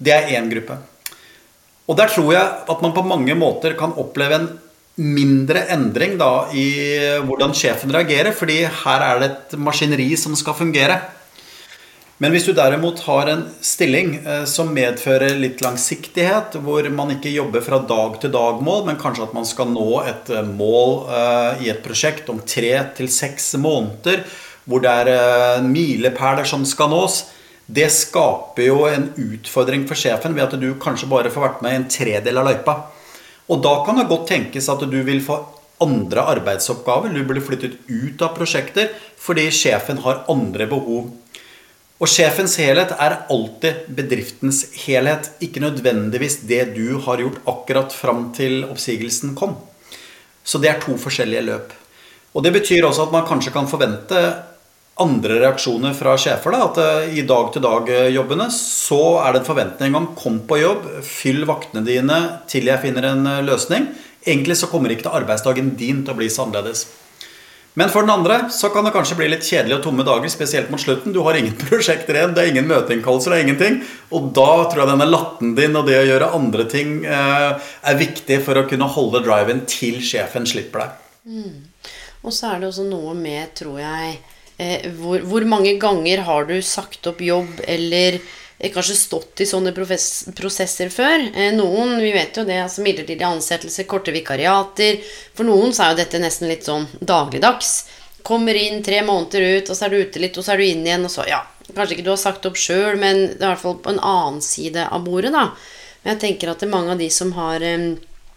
[0.00, 0.78] Det er én gruppe.
[1.88, 4.48] Og der tror jeg at man på mange måter kan oppleve en
[4.96, 6.68] mindre endring da i
[7.26, 11.00] hvordan sjefen reagerer, fordi her er det et maskineri som skal fungere.
[12.16, 17.34] Men hvis du derimot har en stilling eh, som medfører litt langsiktighet, hvor man ikke
[17.34, 21.66] jobber fra dag til dag-mål, men kanskje at man skal nå et eh, mål eh,
[21.66, 24.24] i et prosjekt om tre til seks måneder,
[24.64, 27.20] hvor det er milepæler som skal nås,
[27.68, 31.74] det skaper jo en utfordring for sjefen ved at du kanskje bare får vært med
[31.74, 32.78] i en tredel av løypa.
[33.46, 35.38] Og da kan det godt tenkes at du vil få
[35.82, 37.12] andre arbeidsoppgaver.
[37.12, 41.12] Du blir flyttet ut av prosjekter fordi sjefen har andre behov.
[41.96, 48.28] Og sjefens helhet er alltid bedriftens helhet, ikke nødvendigvis det du har gjort akkurat fram
[48.36, 49.54] til oppsigelsen kom.
[50.44, 51.72] Så det er to forskjellige løp.
[52.36, 54.20] Og det betyr også at man kanskje kan forvente
[55.02, 56.54] andre reaksjoner fra sjefer.
[56.54, 61.44] Da, at eh, i dag-til-dag-jobbene så er det en forventning om kom på jobb, fyll
[61.48, 63.90] vaktene dine til jeg finner en eh, løsning.
[64.26, 66.86] Egentlig så kommer ikke arbeidsdagen din til å bli så annerledes.
[67.76, 70.70] Men for den andre så kan det kanskje bli litt kjedelige og tomme dager, spesielt
[70.72, 71.12] mot slutten.
[71.12, 73.76] Du har ingen prosjekter igjen, det er ingen møteinnkallelser, det er ingenting.
[74.16, 78.00] Og da tror jeg denne latten din og det å gjøre andre ting eh, er
[78.00, 80.96] viktig for å kunne holde driven til sjefen slipper deg.
[82.24, 84.16] Og så er det også noe med, tror jeg
[84.58, 89.48] eh, hvor, hvor mange ganger har du sagt opp jobb eller eh, kanskje stått i
[89.48, 91.28] sånne prosesser før?
[91.32, 95.02] Eh, noen, vi vet jo det, altså midlertidige ansettelser, korte vikariater.
[95.36, 97.76] For noen så er jo dette nesten litt sånn dagligdags.
[98.26, 100.66] Kommer inn tre måneder ut, og så er du ute litt, og så er du
[100.66, 103.50] inn igjen, og så Ja, kanskje ikke du har sagt opp sjøl, men det er
[103.50, 105.50] i hvert fall på en annen side av bordet, da.
[106.02, 107.94] Men jeg tenker at det er mange av de som har eh,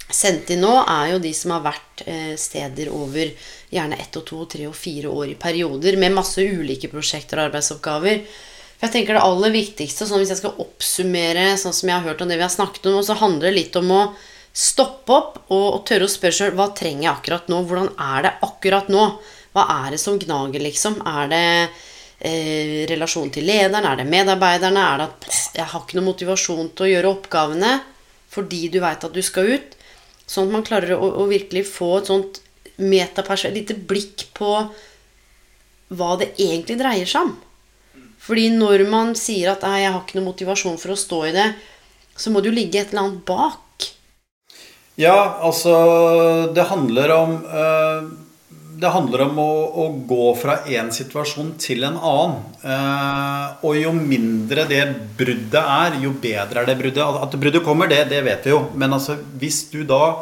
[0.09, 3.29] sendt inn nå, er jo de som har vært eh, steder over
[3.69, 7.49] gjerne ett og to tre og fire år i perioder, med masse ulike prosjekter og
[7.49, 8.23] arbeidsoppgaver.
[8.79, 12.07] For jeg tenker Det aller viktigste, sånn hvis jeg skal oppsummere sånn som jeg har
[12.07, 14.03] hørt om det vi har snakket om, så handler det litt om å
[14.55, 17.61] stoppe opp og, og tørre å spørre sjøl hva trenger jeg akkurat nå?
[17.67, 19.05] Hvordan er det akkurat nå?
[19.53, 20.99] Hva er det som gnager, liksom?
[21.09, 21.45] Er det
[22.23, 23.85] eh, relasjon til lederen?
[23.85, 24.85] Er det medarbeiderne?
[24.93, 27.73] Er det at jeg har ikke noe motivasjon til å gjøre oppgavene
[28.29, 29.78] fordi du veit at du skal ut?
[30.29, 32.41] Sånn at man klarer å, å virkelig få et sånt
[32.77, 34.53] metaperspektiv, et lite blikk på
[35.89, 37.33] hva det egentlig dreier seg om.
[38.21, 41.33] Fordi når man sier at «Nei, 'jeg har ikke noe motivasjon for å stå i
[41.33, 41.53] det',
[42.19, 43.87] så må det jo ligge et eller annet bak.
[44.99, 48.09] Ja, altså Det handler om eh,
[48.79, 52.35] Det handler om å, å gå fra én situasjon til en annen.
[52.63, 54.83] Eh, og jo mindre det
[55.19, 57.01] bruddet er, jo bedre er det bruddet.
[57.25, 58.61] At- bruddet kommer, det, det vet vi jo.
[58.79, 60.21] Men altså, hvis du da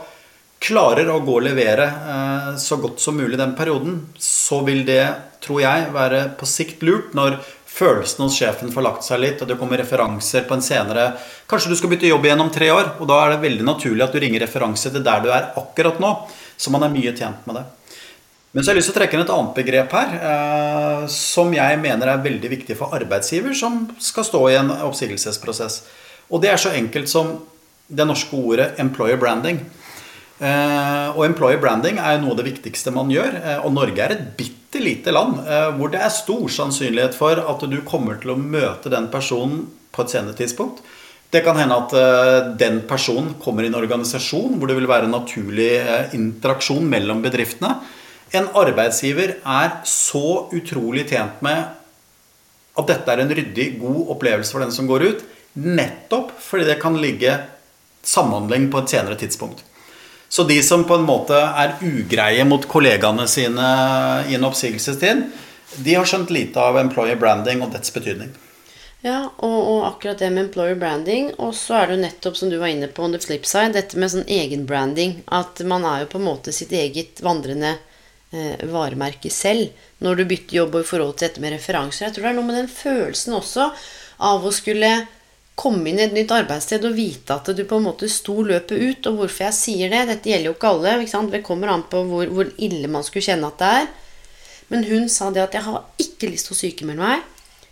[0.63, 5.03] klarer å gå og levere eh, så godt som mulig den perioden, så vil det,
[5.45, 7.37] tror jeg, være på sikt lurt når
[7.77, 11.11] følelsen hos sjefen får lagt seg litt, og det kommer referanser på en senere
[11.45, 14.07] Kanskje du skal bytte jobb igjen om tre år, og da er det veldig naturlig
[14.07, 16.15] at du ringer referanse til der du er akkurat nå.
[16.57, 17.67] Så man er mye tjent med det.
[18.57, 21.51] Men så har jeg lyst til å trekke inn et annet begrep her, eh, som
[21.53, 25.75] jeg mener er veldig viktig for arbeidsgiver som skal stå i en oppsigelsesprosess.
[26.33, 27.35] Og det er så enkelt som
[27.85, 29.61] det norske ordet 'employer branding'.
[30.41, 33.37] Eh, og employer branding er jo noe av det viktigste man gjør.
[33.43, 37.37] Eh, og Norge er et bitte lite land eh, hvor det er stor sannsynlighet for
[37.37, 40.81] at du kommer til å møte den personen på et senere tidspunkt.
[41.29, 45.09] Det kan hende at uh, den personen kommer i en organisasjon hvor det vil være
[45.09, 47.73] en naturlig uh, interaksjon mellom bedriftene.
[48.35, 51.63] En arbeidsgiver er så utrolig tjent med
[52.77, 55.23] at dette er en ryddig, god opplevelse for den som går ut,
[55.57, 57.39] nettopp fordi det kan ligge
[58.05, 59.63] samhandling på et senere tidspunkt.
[60.29, 63.67] Så de som på en måte er ugreie mot kollegaene sine
[64.27, 65.23] i en oppsigelsestid,
[65.83, 68.33] de har skjønt lite av employer branding og dets betydning.
[69.05, 71.29] Ja, og, og, akkurat det med employer branding.
[71.37, 73.75] Og så er det jo nettopp, som du var inne på, on the flip side,
[73.77, 75.21] dette med sånn egenbranding.
[75.31, 77.75] At man er jo på en måte sitt eget vandrende
[78.31, 79.69] eh, varemerke selv
[80.03, 82.07] når du bytter jobb og i forhold til dette med referanser.
[82.07, 83.69] Jeg tror det er noe med den følelsen også
[84.27, 84.91] av å skulle
[85.57, 88.77] komme inn i et nytt arbeidssted og vite at du på en måte sto løpet
[88.77, 89.07] ut.
[89.09, 90.97] Og hvorfor jeg sier det Dette gjelder jo ikke alle.
[91.01, 93.87] Ikke det kommer an på hvor, hvor ille man skulle kjenne at det er.
[94.67, 97.23] Men hun sa det at 'jeg har ikke lyst til å sykemelde meg'.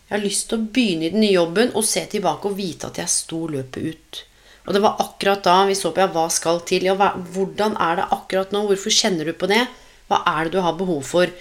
[0.06, 2.88] Jeg har lyst til å begynne i den nye jobben og se tilbake og vite
[2.88, 4.24] at jeg sto løpet ut.
[4.66, 6.86] Og det var akkurat da vi så på ja, hva skal til.
[6.86, 8.66] Ja, hvordan er det akkurat nå?
[8.70, 9.68] Hvorfor kjenner du på det?
[10.10, 11.32] Hva er det du har behov for?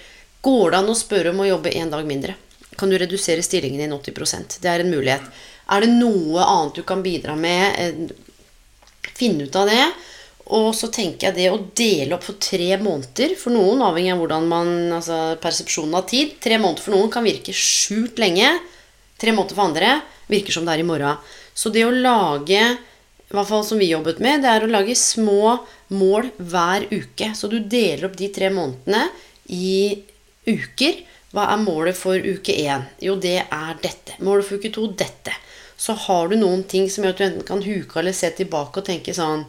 [0.45, 2.35] Går det an å spørre om å jobbe en dag mindre?
[2.75, 5.23] Kan du redusere stillingen din 80% Det er en mulighet.
[5.71, 8.11] Er det noe annet du kan bidra med?
[9.15, 9.85] Finn finne ut av det.
[10.53, 14.19] Og så tenker jeg det å dele opp for tre måneder for noen, avhengig av
[14.21, 18.51] hvordan man, altså persepsjonen av tid Tre måneder for noen kan virke sjukt lenge.
[19.17, 19.95] Tre måneder for andre
[20.29, 21.17] virker som det er i morgen.
[21.55, 22.61] Så det å lage,
[23.25, 25.57] i hvert fall som vi jobbet med, det er å lage små
[25.93, 27.31] mål hver uke.
[27.33, 29.07] Så du deler opp de tre månedene
[29.49, 29.97] i
[30.45, 31.01] uker.
[31.33, 32.85] Hva er målet for uke én?
[33.01, 34.19] Jo, det er dette.
[34.23, 35.33] Målet for uke to dette.
[35.75, 38.79] Så har du noen ting som gjør at du enten kan huke eller se tilbake
[38.79, 39.43] og tenke sånn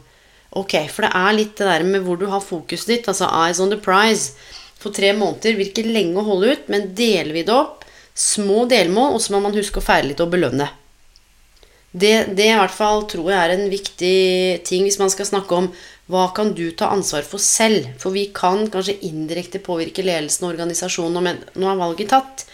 [0.57, 3.07] Ok, for det er litt det der med hvor du har fokuset ditt.
[3.11, 4.33] Altså eyes on the prize.
[4.79, 7.83] For tre måneder virker lenge å holde ut, men deler vi det opp,
[8.17, 10.69] små delmål, og så må man huske å feire litt og belønne.
[11.91, 14.17] Det, det i hvert fall tror jeg er en viktig
[14.67, 15.69] ting hvis man skal snakke om
[16.11, 17.89] hva kan du ta ansvar for selv?
[17.99, 22.45] For vi kan kanskje indirekte påvirke ledelsen og organisasjonen, men nå er valget tatt.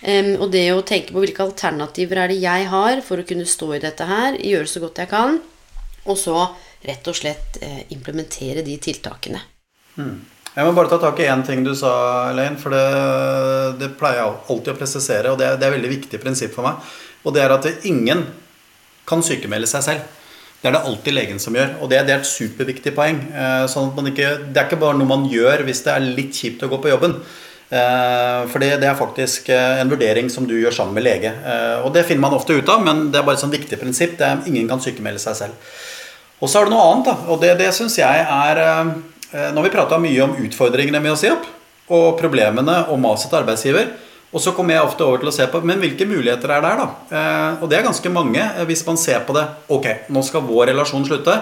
[0.00, 3.48] Um, og det å tenke på hvilke alternativer er det jeg har for å kunne
[3.48, 5.40] stå i dette her, gjøre så godt jeg kan,
[6.06, 6.36] og så
[6.86, 9.42] rett og slett eh, implementere de tiltakene.
[9.98, 10.20] Hmm.
[10.54, 11.92] Jeg må bare ta tak i én ting du sa,
[12.30, 12.56] Elaine.
[12.58, 12.86] For det,
[13.82, 16.66] det, pleier jeg alltid å presisere, og det det er et veldig viktig prinsipp for
[16.66, 16.80] meg.
[17.20, 18.24] Og det er at ingen
[19.08, 20.16] kan sykemelde seg selv.
[20.60, 21.76] Det er det alltid legen som gjør.
[21.80, 23.22] Og det, er et superviktig poeng.
[23.32, 26.66] Eh, sånn ikke, det er ikke bare noe man gjør hvis det er litt kjipt
[26.66, 27.16] å gå på jobben.
[27.70, 31.32] Eh, for det, er faktisk en vurdering som du gjør sammen med lege.
[31.86, 34.18] Og det finner man ofte ut av, men det er bare et sånn viktig prinsipp.
[34.20, 35.72] Det er, ingen kan sykemelde seg selv.
[36.40, 37.16] Og så er det noe annet, da.
[37.32, 41.18] Og det, det syns jeg er eh, Når vi prata mye om utfordringene med å
[41.20, 41.44] si opp,
[41.90, 43.90] og problemene og maset arbeidsgiver,
[44.30, 46.82] og så kommer jeg ofte over til å se på men hvilke muligheter er der,
[46.82, 46.90] da?
[47.10, 49.42] Eh, og det er ganske mange eh, hvis man ser på det.
[49.74, 51.34] Ok, nå skal vår relasjon slutte.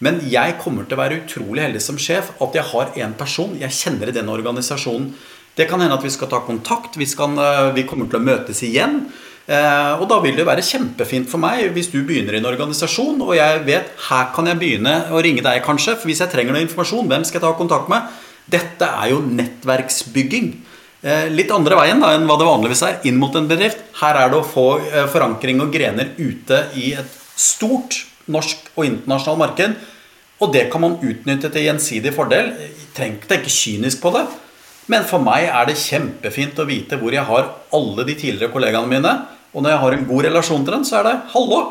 [0.00, 3.58] Men jeg kommer til å være utrolig heldig som sjef at jeg har én person
[3.58, 5.10] jeg kjenner i denne organisasjonen.
[5.58, 7.34] Det kan hende at vi skal ta kontakt, vi, skal,
[7.74, 9.02] vi kommer til å møtes igjen.
[9.50, 13.18] Eh, og da vil det være kjempefint for meg hvis du begynner i en organisasjon,
[13.26, 15.98] og jeg vet her kan jeg begynne å ringe deg, kanskje.
[15.98, 18.20] For hvis jeg trenger noe informasjon, hvem skal jeg ta kontakt med?
[18.50, 20.52] Dette er jo nettverksbygging.
[21.00, 23.80] Eh, litt andre veien da, enn hva det vanligvis er, inn mot en bedrift.
[24.02, 28.84] Her er det å få eh, forankring og grener ute i et stort norsk og
[28.84, 29.78] internasjonalt marked.
[30.40, 32.52] Og det kan man utnytte til gjensidig fordel.
[32.96, 34.26] Trenger ikke tenke kynisk på det.
[34.92, 38.90] Men for meg er det kjempefint å vite hvor jeg har alle de tidligere kollegaene
[38.90, 39.14] mine.
[39.54, 41.64] Og når jeg har en god relasjon til den, så er det 'hallo'.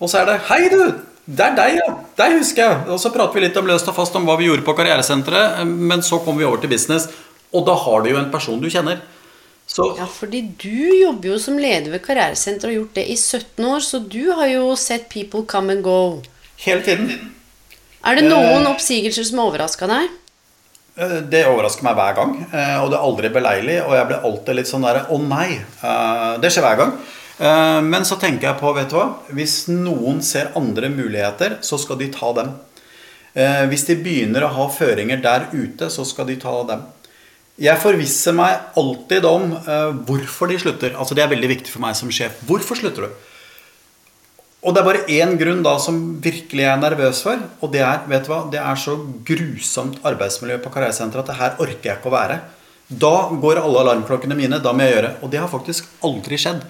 [0.00, 1.00] Og så er det 'hei, du'.
[1.28, 1.88] Det er deg, ja.
[2.16, 2.76] Deg husker jeg.
[2.88, 5.60] Og så prater vi litt om løst og fast om hva vi gjorde på karrieresenteret.
[5.66, 7.08] Men så kommer vi over til business,
[7.52, 9.00] og da har du jo en person du kjenner.
[9.68, 9.84] Så.
[9.98, 13.66] Ja, fordi du jobber jo som leder ved karrieresenteret og har gjort det i 17
[13.68, 16.22] år, så du har jo sett people come and go.
[16.64, 17.34] Hele tiden.
[18.06, 18.70] Er det noen eh.
[18.70, 20.08] oppsigelser som overraska deg?
[20.98, 22.34] Eh, det overrasker meg hver gang.
[22.48, 23.76] Eh, og det er aldri beleilig.
[23.84, 25.50] Og jeg blir alltid litt sånn derre Å nei!
[25.58, 26.98] Eh, det skjer hver gang.
[27.38, 32.00] Men så tenker jeg på, vet du hva Hvis noen ser andre muligheter, så skal
[32.00, 32.48] de ta dem.
[33.70, 36.82] Hvis de begynner å ha føringer der ute, så skal de ta dem.
[37.58, 39.50] Jeg forvisser meg alltid om
[40.06, 40.92] hvorfor de slutter.
[40.94, 42.36] Altså Det er veldig viktig for meg som sjef.
[42.46, 43.16] Hvorfor slutter du?
[44.62, 47.82] Og det er bare én grunn da som virkelig jeg er nervøs for, og det
[47.86, 51.90] er vet du hva, det er så grusomt arbeidsmiljø på karrieresenteret at det her orker
[51.90, 52.38] jeg ikke å være.
[52.88, 54.58] Da går alle alarmklokkene mine.
[54.64, 55.12] Da må jeg gjøre.
[55.22, 56.62] Og det har faktisk aldri skjedd.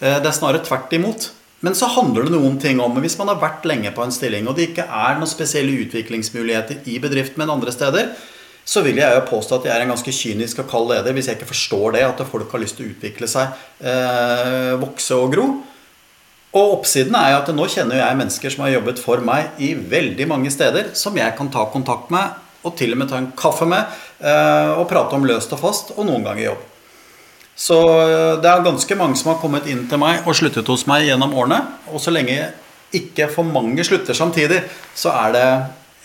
[0.00, 1.30] Eh, det er snarere tvert imot.
[1.64, 4.46] Men så handler det noen ting om hvis man har vært lenge på en stilling,
[4.48, 8.14] og det ikke er noen spesielle utviklingsmuligheter i bedriften, men andre steder,
[8.64, 11.30] så vil jeg jo påstå at jeg er en ganske kynisk og kald leder hvis
[11.30, 15.34] jeg ikke forstår det, at folk har lyst til å utvikle seg, eh, vokse og
[15.34, 15.48] gro.
[16.50, 19.72] Og oppsiden er jo at nå kjenner jeg mennesker som har jobbet for meg i
[19.74, 23.30] veldig mange steder, som jeg kan ta kontakt med og til og med ta en
[23.38, 23.86] kaffe med
[24.20, 26.66] eh, og prate om løst og fast, og noen ganger jobb.
[27.60, 30.86] Så eh, det er ganske mange som har kommet inn til meg og sluttet hos
[30.90, 31.60] meg gjennom årene.
[31.92, 32.50] Og så lenge
[32.96, 34.62] ikke for mange slutter samtidig,
[34.96, 35.46] så er det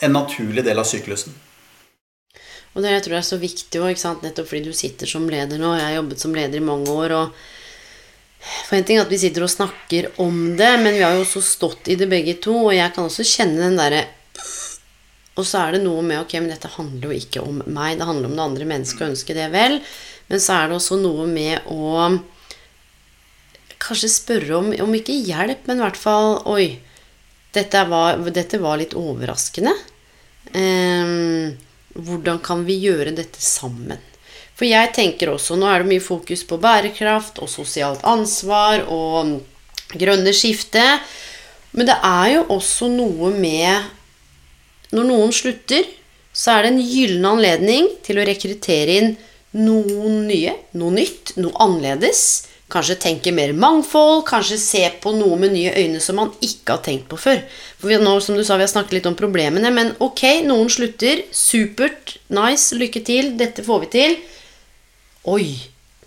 [0.06, 1.34] en naturlig del av syklusen.
[2.76, 5.62] Og det jeg tror jeg er så viktig òg, nettopp fordi du sitter som leder
[5.62, 5.72] nå.
[5.78, 7.16] Jeg har jobbet som leder i mange år.
[7.16, 7.46] og
[8.46, 11.24] for en ting er at vi sitter og snakker om det, men vi har jo
[11.24, 12.54] også stått i det begge to.
[12.68, 14.06] Og jeg kan også kjenne den derre
[15.36, 17.98] Og så er det noe med Ok, men dette handler jo ikke om meg.
[18.00, 19.80] Det handler om det andre mennesket og ønske det vel.
[20.30, 22.20] Men så er det også noe med å
[23.86, 26.70] kanskje spørre om, om ikke hjelp, men i hvert fall Oi,
[27.54, 29.76] dette var, dette var litt overraskende.
[30.56, 31.54] Um,
[31.96, 34.00] hvordan kan vi gjøre dette sammen?
[34.56, 39.38] For jeg tenker også Nå er det mye fokus på bærekraft og sosialt ansvar og
[39.96, 40.84] grønne skifte.
[41.76, 43.92] Men det er jo også noe med
[44.96, 45.88] Når noen slutter,
[46.36, 49.16] så er det en gyllen anledning til å rekruttere inn
[49.56, 52.22] noen nye, noe nytt, noe annerledes.
[52.72, 56.82] Kanskje tenke mer mangfold, kanskje se på noe med nye øyne som man ikke har
[56.88, 57.44] tenkt på før.
[57.78, 60.72] For vi, nå, som du sa, vi har snakket litt om problemene, men ok, noen
[60.74, 61.22] slutter.
[61.30, 64.18] Supert, nice, lykke til, dette får vi til.
[65.30, 65.46] Oi,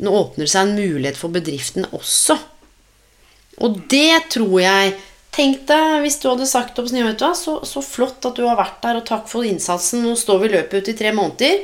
[0.02, 2.38] nå åpner det seg en mulighet for bedriften også.
[3.62, 4.98] Og det tror jeg
[5.38, 8.80] Tenk deg hvis du hadde sagt opp vet så, så flott at du har vært
[8.82, 10.00] der, og takk for innsatsen.
[10.02, 11.60] Nå står vi løpet ut i tre måneder.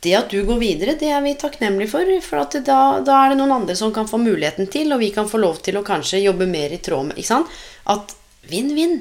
[0.00, 2.10] Det at du går videre, det er vi takknemlige for.
[2.22, 5.26] For da, da, er det noen andre som kan få muligheten til, og vi kan
[5.30, 7.56] få lov til å kanskje jobbe mer i tråd med ikke sant?
[7.90, 8.14] At
[8.48, 9.00] vinn-vinn.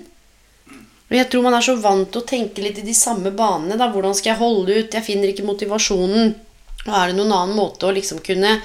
[1.08, 3.78] Og jeg tror man er så vant til å tenke litt i de samme banene.
[3.80, 4.98] da, Hvordan skal jeg holde ut?
[4.98, 6.34] Jeg finner ikke motivasjonen.
[6.88, 8.58] Og er det noen annen måte å liksom kunne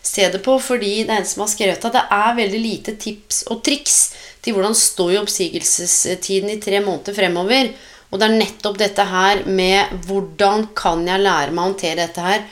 [0.00, 0.56] se det på?
[0.62, 3.98] Fordi det er en som har skrevet at det er veldig lite tips og triks
[4.40, 7.74] til hvordan stå i oppsigelsestiden i tre måneder fremover.
[8.10, 12.24] Og det er nettopp dette her med hvordan kan jeg lære meg å håndtere dette
[12.24, 12.42] her.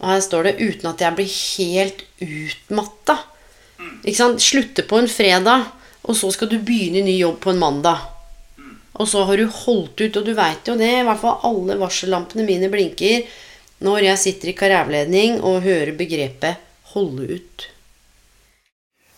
[0.00, 3.18] Og her står det 'uten at jeg blir helt utmatta'.
[4.04, 4.40] Ikke sant?
[4.40, 5.64] Slutte på en fredag,
[6.04, 7.98] og så skal du begynne i ny jobb på en mandag.
[8.96, 11.00] Og så har du holdt ut, og du veit jo det.
[11.00, 13.24] I hvert fall alle varsellampene mine blinker
[13.84, 16.56] når jeg sitter i karriereledning og hører begrepet
[16.92, 17.75] 'holde ut'.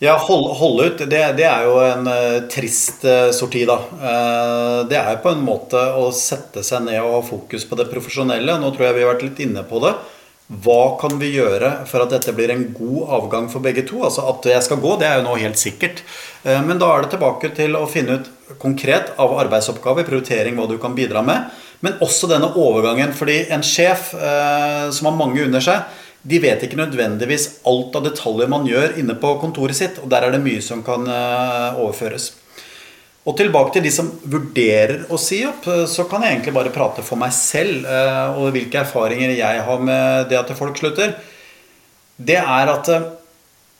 [0.00, 3.80] Ja, holde, hold ut, det, det, er jo en uh, trist uh, sorti, da.
[3.98, 7.88] Uh, det er på en måte å sette seg ned og ha fokus på det
[7.90, 8.60] profesjonelle.
[8.62, 9.90] Nå tror jeg vi har vært litt inne på det.
[10.62, 13.98] Hva kan vi gjøre for at dette blir en god avgang for begge to?
[14.06, 16.04] Altså At jeg skal gå, det er jo nå helt sikkert.
[16.46, 18.30] Men da er det tilbake til å finne ut
[18.62, 21.50] konkret av arbeidsoppgaver, prioritering, hva du kan bidra med.
[21.84, 23.12] Men også denne overgangen.
[23.18, 25.84] Fordi en sjef som har mange under seg,
[26.22, 30.00] de vet ikke nødvendigvis alt av detaljer man gjør inne på kontoret sitt.
[30.02, 32.32] Og der er det mye som kan eh, overføres.
[33.28, 36.74] Og tilbake til de som vurderer å si opp, eh, så kan jeg egentlig bare
[36.74, 41.14] prate for meg selv eh, og hvilke erfaringer jeg har med det at folk slutter.
[42.18, 42.90] Det er at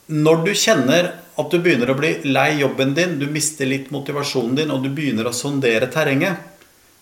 [0.09, 4.57] når du kjenner at du begynner å bli lei jobben din, du mister litt motivasjonen
[4.57, 6.39] din, og du begynner å sondere terrenget,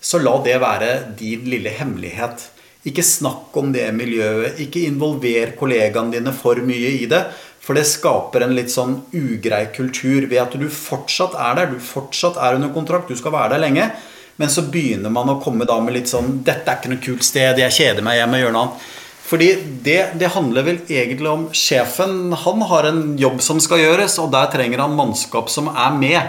[0.02, 2.50] så la det være din lille hemmelighet.
[2.88, 4.60] Ikke snakk om det miljøet.
[4.64, 7.24] Ikke involver kollegaene dine for mye i det.
[7.64, 11.74] For det skaper en litt sånn ugrei kultur ved at du fortsatt er der.
[11.74, 13.12] Du fortsatt er under kontrakt.
[13.12, 13.90] Du skal være der lenge.
[14.38, 17.26] Men så begynner man å komme da med litt sånn 'Dette er ikke noe kult
[17.26, 17.60] sted.
[17.60, 18.22] Jeg kjeder meg.
[18.22, 18.96] Jeg må gjøre noe annet.'
[19.28, 19.48] Fordi
[19.84, 22.32] det, det, handler vel egentlig om sjefen.
[22.32, 26.22] Han har en jobb som skal gjøres, og der trenger han mannskap som er med.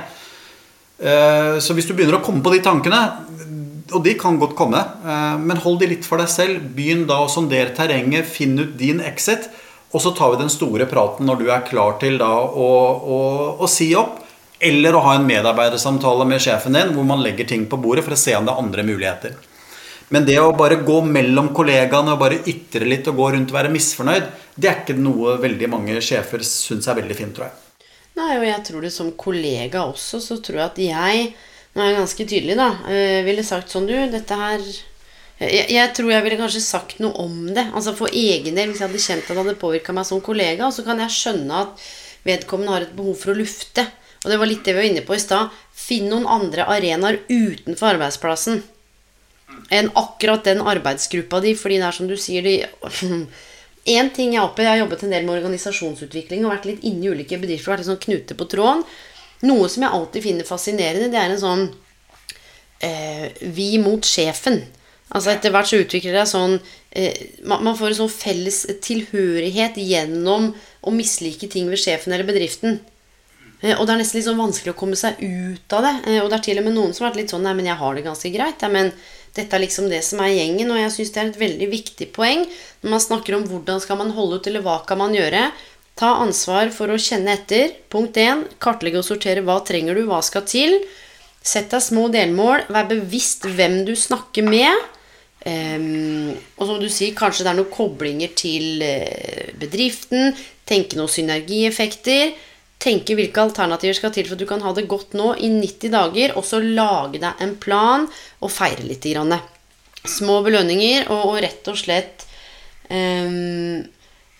[0.98, 2.98] Eh, så hvis du begynner å komme på de tankene,
[3.92, 6.68] og de kan godt komme, eh, men hold de litt for deg selv.
[6.76, 9.48] Begynn da å sondere terrenget, finn ut din exit,
[9.92, 12.70] og så tar vi den store praten når du er klar til da å,
[13.16, 13.20] å,
[13.58, 14.24] å si opp.
[14.60, 18.16] Eller å ha en medarbeidersamtale med sjefen din hvor man legger ting på bordet for
[18.16, 19.36] å se om det er andre muligheter.
[20.10, 23.58] Men det å bare gå mellom kollegaene og bare ytre litt og gå rundt og
[23.58, 27.86] være misfornøyd, det er ikke noe veldig mange sjefer syns er veldig fint, tror jeg.
[28.18, 31.28] Nei, og jeg tror det som kollega også, så tror jeg at jeg
[31.78, 32.72] Nå er ganske tydelig, da.
[32.90, 34.62] Jeg ville sagt sånn, du, dette her
[35.38, 37.68] jeg, jeg, tror jeg ville kanskje sagt noe om det.
[37.70, 40.72] Altså For egen del, hvis jeg hadde kjent at det hadde påvirka meg som kollega,
[40.74, 41.84] så kan jeg skjønne at
[42.26, 43.84] vedkommende har et behov for å lufte.
[44.24, 45.54] Og det var litt det vi var inne på i stad.
[45.78, 48.64] Finn noen andre arenaer utenfor arbeidsplassen
[49.74, 52.58] enn akkurat den arbeidsgruppa di, fordi det er som du sier de
[53.88, 56.82] En ting jeg er oppe, jeg har jobbet en del med organisasjonsutvikling og vært litt
[56.84, 58.82] inne i ulike bedrifter og vært litt sånn knute på tråden.
[59.46, 61.64] Noe som jeg alltid finner fascinerende, det er en sånn
[62.82, 64.62] eh, vi mot sjefen.
[65.08, 66.58] Altså Etter hvert så utvikler det sånn
[66.90, 67.14] eh,
[67.48, 70.50] man får en sånn felles tilhørighet gjennom
[70.82, 72.80] å mislike ting ved sjefen eller bedriften.
[73.60, 75.94] Eh, og det er nesten litt sånn vanskelig å komme seg ut av det.
[76.06, 77.70] Eh, og det er til og med noen som har vært litt sånn Nei, men
[77.70, 78.62] jeg har det ganske greit.
[78.62, 78.92] Ja, men
[79.38, 80.70] dette er liksom det som er gjengen.
[80.74, 82.44] Og jeg syns det er et veldig viktig poeng
[82.82, 85.48] når man snakker om hvordan skal man holde ut, eller hva kan man gjøre.
[85.98, 87.72] Ta ansvar for å kjenne etter.
[87.90, 88.44] Punkt 1.
[88.62, 90.76] Kartlegge og sortere hva trenger du, hva skal til.
[91.42, 92.68] Sett deg små delmål.
[92.70, 94.86] Vær bevisst hvem du snakker med.
[95.42, 100.36] Um, og som du sier, kanskje det er noen koblinger til uh, bedriften.
[100.68, 102.36] Tenke noen synergieffekter.
[102.78, 105.94] Tenke hvilke alternativer skal til for at du kan ha det godt nå i 90
[105.96, 106.38] dager.
[106.38, 108.06] Og så lage deg en plan
[108.38, 109.10] og feire litt.
[110.06, 112.22] Små belønninger og, og, rett og slett
[112.86, 113.82] um,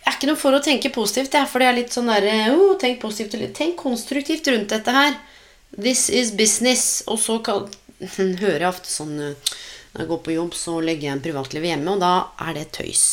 [0.08, 2.76] er ikke noe for å tenke positivt, jeg, for det er litt sånn derre oh,
[2.80, 5.16] tenk positivt, tenk konstruktivt rundt dette her.
[5.76, 7.02] This is business.
[7.10, 7.68] Og så kan,
[8.42, 11.94] hører jeg ofte sånn når jeg går på jobb, så legger jeg en privatlivet hjemme,
[11.96, 12.12] og da
[12.44, 13.04] er det tøys.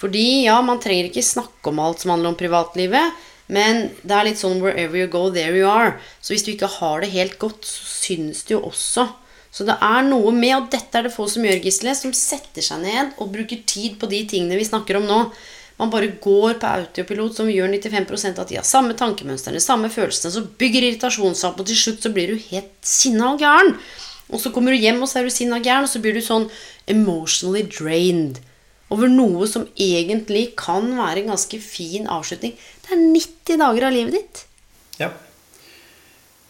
[0.00, 3.18] Fordi, ja, man trenger ikke snakke om alt som handler om privatlivet,
[3.52, 5.98] men det er litt sånn 'wherever you go, there you are'.
[6.22, 9.08] Så hvis du ikke har det helt godt, så syns det jo også.
[9.52, 12.64] Så det er noe med, og dette er det få som gjør, Gisle, som setter
[12.64, 15.18] seg ned og bruker tid på de tingene vi snakker om nå.
[15.80, 18.62] Man bare går på autopilot, som gjør 95% av tida.
[18.66, 20.32] Samme tankemønstrene, samme følelsene.
[20.34, 23.76] Så bygger irritasjonen seg opp, og til slutt så blir du helt sinna og gæren.
[24.32, 26.22] Og så kommer du hjem, og så er du sinna gæren, og så blir du
[26.24, 26.48] sånn
[26.90, 28.40] emotionally drained
[28.92, 32.54] over noe som egentlig kan være en ganske fin avslutning.
[32.84, 34.42] Det er 90 dager av livet ditt.
[35.00, 35.08] Ja.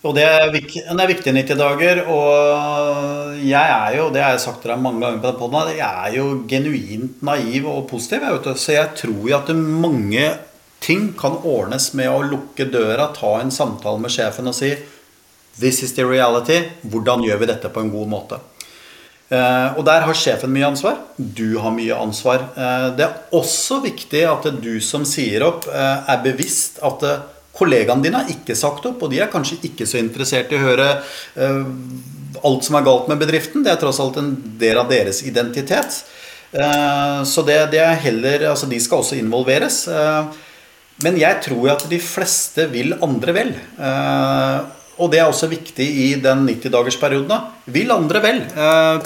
[0.02, 2.00] Og det er, viktig, det er viktige 90 dager.
[2.10, 5.74] Og jeg er jo, det har jeg sagt til deg mange ganger på den poden,
[5.78, 8.26] jeg er jo genuint naiv og positiv.
[8.26, 10.24] Jeg så jeg tror jo at mange
[10.82, 14.74] ting kan ordnes med å lukke døra, ta en samtale med sjefen og si
[15.60, 16.62] This is the reality.
[16.88, 18.38] Hvordan gjør vi dette på en god måte?
[19.32, 20.96] Uh, og der har sjefen mye ansvar.
[21.16, 22.46] Du har mye ansvar.
[22.56, 27.04] Uh, det er også viktig at du som sier opp, uh, er bevisst at
[27.56, 30.64] kollegaene dine har ikke sagt opp, og de er kanskje ikke så interessert i å
[30.64, 30.88] høre
[32.42, 33.64] alt som er galt med bedriften.
[33.64, 36.02] Det er tross alt en del av deres identitet.
[36.52, 39.86] så det, det, er heller Altså, de skal også involveres.
[41.04, 43.52] men jeg tror at de fleste vil andre vel.
[45.00, 47.46] Og det er også viktig i den 90-dagersperioden.
[47.74, 48.42] Vil andre vel.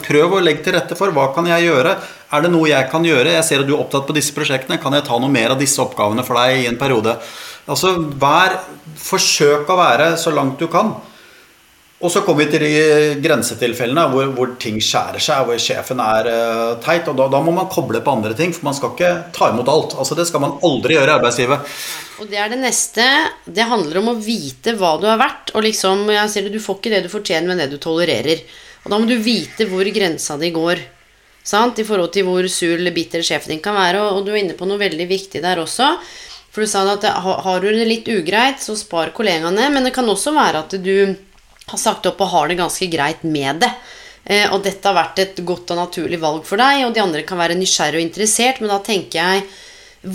[0.02, 1.94] Prøv å legge til rette for hva kan jeg gjøre.
[2.34, 3.36] Er det noe jeg kan gjøre?
[3.36, 4.80] Jeg ser at du er opptatt på disse prosjektene.
[4.82, 7.14] Kan jeg ta noe mer av disse oppgavene for deg i en periode?
[7.66, 8.60] Altså, vær,
[8.96, 10.94] Forsøk å være så langt du kan.
[11.96, 16.28] Og så kommer vi til de grensetilfellene hvor, hvor, ting skjærer seg, hvor sjefen er
[16.28, 17.08] uh, teit.
[17.08, 19.70] og da, da, må man koble på andre ting, for man skal ikke ta imot
[19.72, 19.96] alt.
[19.96, 21.78] Altså Det skal man aldri gjøre i arbeidslivet.
[22.20, 23.06] Og det er det neste.
[23.48, 25.54] Det handler om å vite hva du er verdt.
[25.56, 28.44] Og liksom, jeg sier det, Du får ikke det du fortjener, men det du tolererer.
[28.84, 30.84] Og da må du vite hvor grensa di går.
[31.46, 31.80] Sant?
[31.80, 34.04] I forhold til hvor sur eller bitter sjefen din kan være.
[34.04, 35.94] Og, og du er inne på noe veldig viktig der også.
[36.56, 37.04] For du sa at
[37.44, 39.66] har du det litt ugreit, så spar kollegaene.
[39.74, 41.12] Men det kan også være at du
[41.68, 43.68] har sagt opp og har det ganske greit med det.
[44.24, 47.26] Eh, og dette har vært et godt og naturlig valg for deg, og de andre
[47.28, 49.44] kan være nysgjerrig og interessert, men da tenker jeg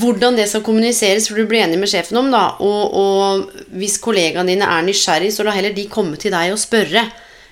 [0.01, 2.55] hvordan det skal kommuniseres, for du blir enig med sjefen om, da.
[2.63, 6.59] Og, og hvis kollegaene dine er nysgjerrig, så la heller de komme til deg og
[6.63, 7.05] spørre.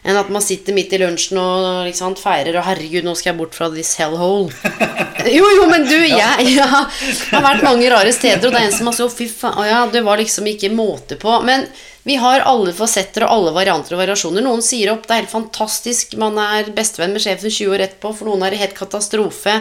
[0.04, 3.40] Enn at man sitter midt i lunsjen og sant, feirer og 'herregud, nå skal jeg
[3.42, 4.54] bort fra this hellhole'.
[5.20, 8.78] Jo, jo, men du, jeg, jeg har vært mange rare steder, og det er en
[8.78, 11.34] som har sagt 'fy faen', ja, det var liksom ikke måte på.
[11.44, 11.68] Men
[12.08, 14.46] vi har alle fasetter og alle varianter og variasjoner.
[14.46, 18.14] Noen sier opp, det er helt fantastisk, man er bestevenn med sjefen 20 år etterpå.
[18.16, 19.60] For noen er det helt katastrofe.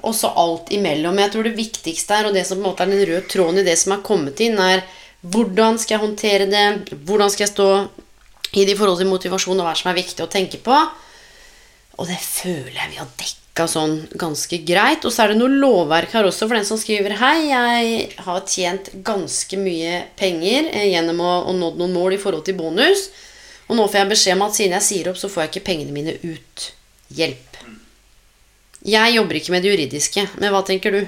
[0.00, 1.18] Og så alt imellom.
[1.20, 3.60] Jeg tror det viktigste er, og det som på en måte er den røde tråden
[3.60, 4.80] i det som er kommet inn, er
[5.20, 6.96] hvordan skal jeg håndtere det?
[7.04, 7.68] Hvordan skal jeg stå
[8.56, 10.76] i de forhold til motivasjon og hva som er viktig å tenke på?
[12.00, 15.04] Og det føler jeg vi har dekka sånn ganske greit.
[15.04, 18.46] Og så er det noe lovverk her også for den som skriver Hei, jeg har
[18.48, 23.10] tjent ganske mye penger eh, gjennom å, å nådd noen mål i forhold til bonus.
[23.68, 25.66] Og nå får jeg beskjed om at siden jeg sier opp, så får jeg ikke
[25.68, 26.66] pengene mine ut.
[27.14, 27.58] Hjelp.
[28.86, 31.02] Jeg jobber ikke med det juridiske, men hva tenker du?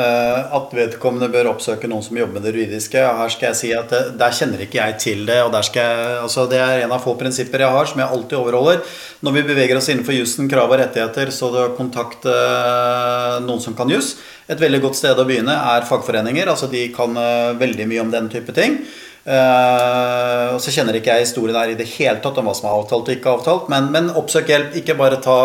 [0.00, 3.00] Eh, at vedkommende bør oppsøke noen som jobber med det juridiske.
[3.18, 5.40] Her skal jeg si at det, Der kjenner ikke jeg til det.
[5.42, 8.80] og jeg, altså Det er en av få prinsipper jeg har, som jeg alltid overholder.
[9.20, 13.90] Når vi beveger oss innenfor jussen, krav og rettigheter, så kontakt eh, noen som kan
[13.90, 14.16] juss.
[14.48, 16.48] Et veldig godt sted å begynne er fagforeninger.
[16.48, 18.80] altså De kan eh, veldig mye om den type ting.
[19.20, 22.70] Uh, og Så kjenner ikke jeg historien her i det hele tatt om hva som
[22.70, 23.68] er avtalt og ikke avtalt.
[23.68, 24.72] Men, men oppsøk hjelp.
[24.80, 25.36] Ikke bare ta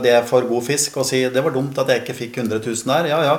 [0.00, 2.88] det for god fisk og si 'det var dumt at jeg ikke fikk 100 000
[2.88, 3.12] der'.
[3.12, 3.36] Ja, ja.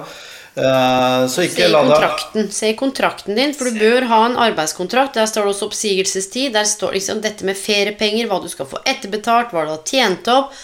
[0.55, 2.51] Uh, Se i kontrakten.
[2.51, 5.17] Se i kontrakten din, for du bør ha en arbeidskontrakt.
[5.17, 6.53] Der står det også oppsigelsestid.
[6.55, 10.29] Der står liksom dette med feriepenger, hva du skal få etterbetalt, hva du har tjent
[10.31, 10.55] opp.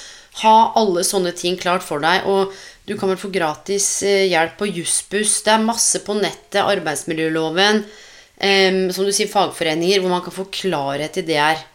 [0.46, 2.24] Ha alle sånne ting klart for deg.
[2.32, 2.56] Og
[2.88, 5.42] du kan vel få gratis eh, hjelp på Jussbuss.
[5.44, 6.64] Det er masse på nettet.
[6.64, 11.68] Arbeidsmiljøloven um, som du sier, fagforeninger, hvor man kan få klarhet i det her.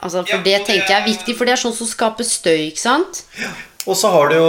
[0.00, 2.68] Altså, for ja, det tenker jeg er viktig, for det er sånn som skaper støy,
[2.68, 3.22] ikke sant?
[3.40, 3.52] Ja.
[3.88, 4.48] Og så har du jo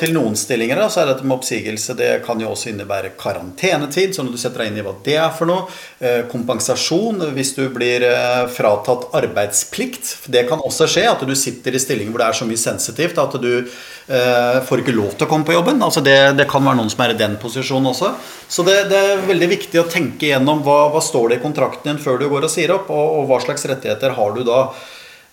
[0.00, 4.16] til noen stillinger da, så er dette med oppsigelse Det kan jo også innebære karantenetid,
[4.16, 5.68] sånn at du setter deg inn i hva det er for noe.
[6.02, 10.26] Eh, kompensasjon hvis du blir eh, fratatt arbeidsplikt.
[10.26, 13.20] Det kan også skje at du sitter i stillinger hvor det er så mye sensitivt
[13.22, 15.78] at du eh, får ikke lov til å komme på jobben.
[15.78, 18.10] Altså det, det, kan være noen som er i den posisjonen også.
[18.50, 21.92] Så det, det er veldig viktig å tenke igjennom hva, hva står det i kontrakten
[21.92, 24.64] din før du går og sier opp, og, og hva slags rettigheter har du da.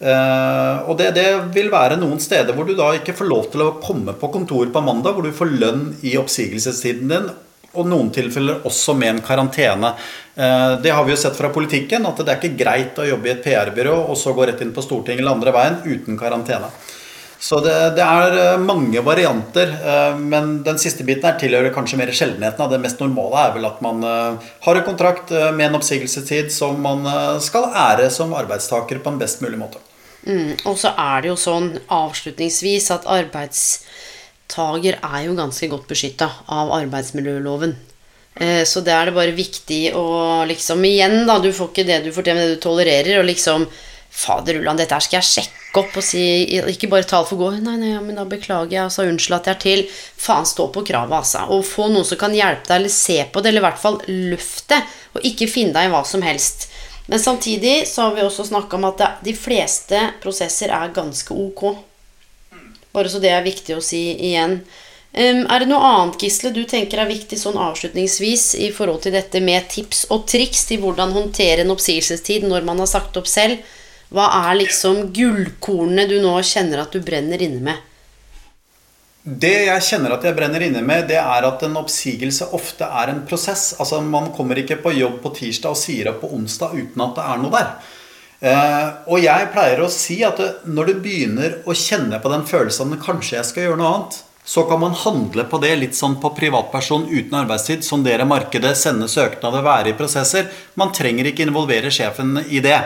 [0.02, 3.62] Uh, og det, det, vil være noen steder hvor du da ikke får lov til
[3.62, 7.28] å komme på kontor på mandag, hvor du får lønn i oppsigelsestiden din,
[7.78, 9.91] og noen tilfeller også med en karantene.
[10.34, 13.30] Uh, det har vi jo sett fra politikken, at det er ikke greit å jobbe
[13.30, 16.72] i et PR-byrå og så gå rett inn på Stortinget eller andre veien uten karantene.
[17.41, 19.72] Så det, det, er eh, mange varianter,
[20.22, 22.70] men den siste biten her tilhører kanskje mer sjeldenheten.
[22.70, 27.02] Det mest normale er vel at man har en kontrakt med en oppsigelsestid som man
[27.41, 29.82] skal ære som arbeidstaker på en best mulig måte.
[30.28, 36.30] Mm, og så er det jo sånn avslutningsvis at arbeidstager er jo ganske godt beskytta
[36.52, 37.74] av arbeidsmiljøloven.
[38.36, 40.06] Eh, så det er det bare viktig å
[40.48, 43.68] liksom Igjen, da, du får ikke det du med det du tolererer, og liksom
[44.12, 46.22] Fader ullan, dette her skal jeg sjekke opp og si
[46.68, 47.54] Ikke bare tall for gå.
[47.64, 48.84] Nei, nei, ja, men da beklager jeg.
[48.84, 49.84] Altså, unnskyld at jeg er til.
[50.20, 51.46] Faen, stå på kravet, altså.
[51.56, 54.02] Og få noen som kan hjelpe deg, eller se på det, eller i hvert fall
[54.10, 54.82] løft det.
[55.16, 56.68] Og ikke finne deg i hva som helst.
[57.12, 61.66] Men samtidig så har vi også snakka om at de fleste prosesser er ganske ok.
[62.95, 63.99] Bare så det er viktig å si
[64.30, 64.62] igjen.
[65.12, 69.43] er det noe annet, Gisle, du tenker er viktig sånn avslutningsvis i forhold til dette
[69.43, 73.59] med tips og triks til hvordan håndtere en oppsigelsestid når man har sagt opp selv?
[74.07, 77.91] Hva er liksom gullkornene du nå kjenner at du brenner inne med?
[79.22, 83.12] Det jeg kjenner at jeg brenner inne med, det er at en oppsigelse ofte er
[83.12, 83.76] en prosess.
[83.78, 87.14] Altså Man kommer ikke på jobb på tirsdag og sier opp på onsdag uten at
[87.20, 87.70] det er noe der.
[88.42, 92.98] Eh, og jeg pleier å si at når du begynner å kjenne på den følelsen
[92.98, 96.18] at kanskje jeg skal gjøre noe annet, så kan man handle på det litt sånn
[96.18, 97.86] på privatperson uten arbeidstid.
[97.86, 100.50] Sondere markedet, sende søknader, være i prosesser.
[100.82, 102.80] Man trenger ikke involvere sjefen i det.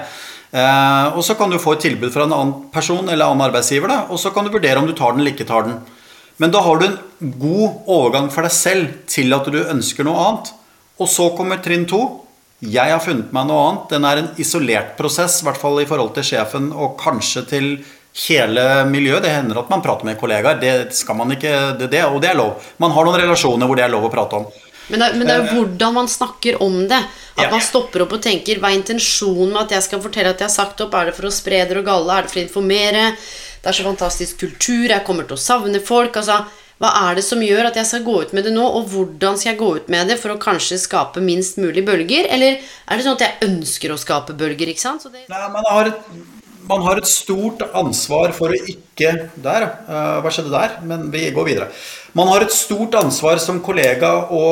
[0.51, 3.95] Eh, og så kan du få et tilbud fra en annen person eller annen arbeidsgiver,
[4.11, 5.79] og så kan du vurdere om du tar den eller ikke tar den.
[6.41, 6.99] Men da har du en
[7.39, 10.51] god overgang for deg selv til at du ønsker noe annet.
[10.99, 12.01] Og så kommer trinn to.
[12.63, 13.85] Jeg har funnet meg noe annet.
[13.91, 17.69] Den er en isolert prosess, i hvert fall i forhold til sjefen og kanskje til
[18.25, 19.23] hele miljøet.
[19.25, 20.59] Det hender at man prater med kollegaer.
[20.61, 22.55] Det skal man ikke, det, det, og det er lov.
[22.83, 24.47] Man har noen relasjoner hvor det er lov å prate om.
[24.91, 26.99] Men det, men det er jo hvordan man snakker om det.
[27.35, 27.51] At ja.
[27.51, 30.47] man stopper opp og tenker Hva er intensjonen med at jeg skal fortelle at jeg
[30.47, 30.93] har sagt opp?
[30.95, 32.19] Er det for å spre dere og galle?
[32.19, 33.07] Er det for å informere?
[33.59, 34.85] Det er så fantastisk kultur.
[34.91, 36.15] Jeg kommer til å savne folk.
[36.21, 36.43] Altså,
[36.81, 39.37] hva er det som gjør at jeg skal gå ut med det nå, og hvordan
[39.39, 42.27] skal jeg gå ut med det for å kanskje skape minst mulig bølger?
[42.35, 44.73] Eller er det sånn at jeg ønsker å skape bølger?
[44.73, 45.07] ikke sant?
[45.11, 45.23] Det...
[45.31, 46.09] Nei, man har, et,
[46.67, 50.75] man har, et, stort ansvar for å ikke Der, uh, hva skjedde der?
[50.87, 51.69] Men vi går videre.
[52.15, 54.43] Man har et stort ansvar som kollega å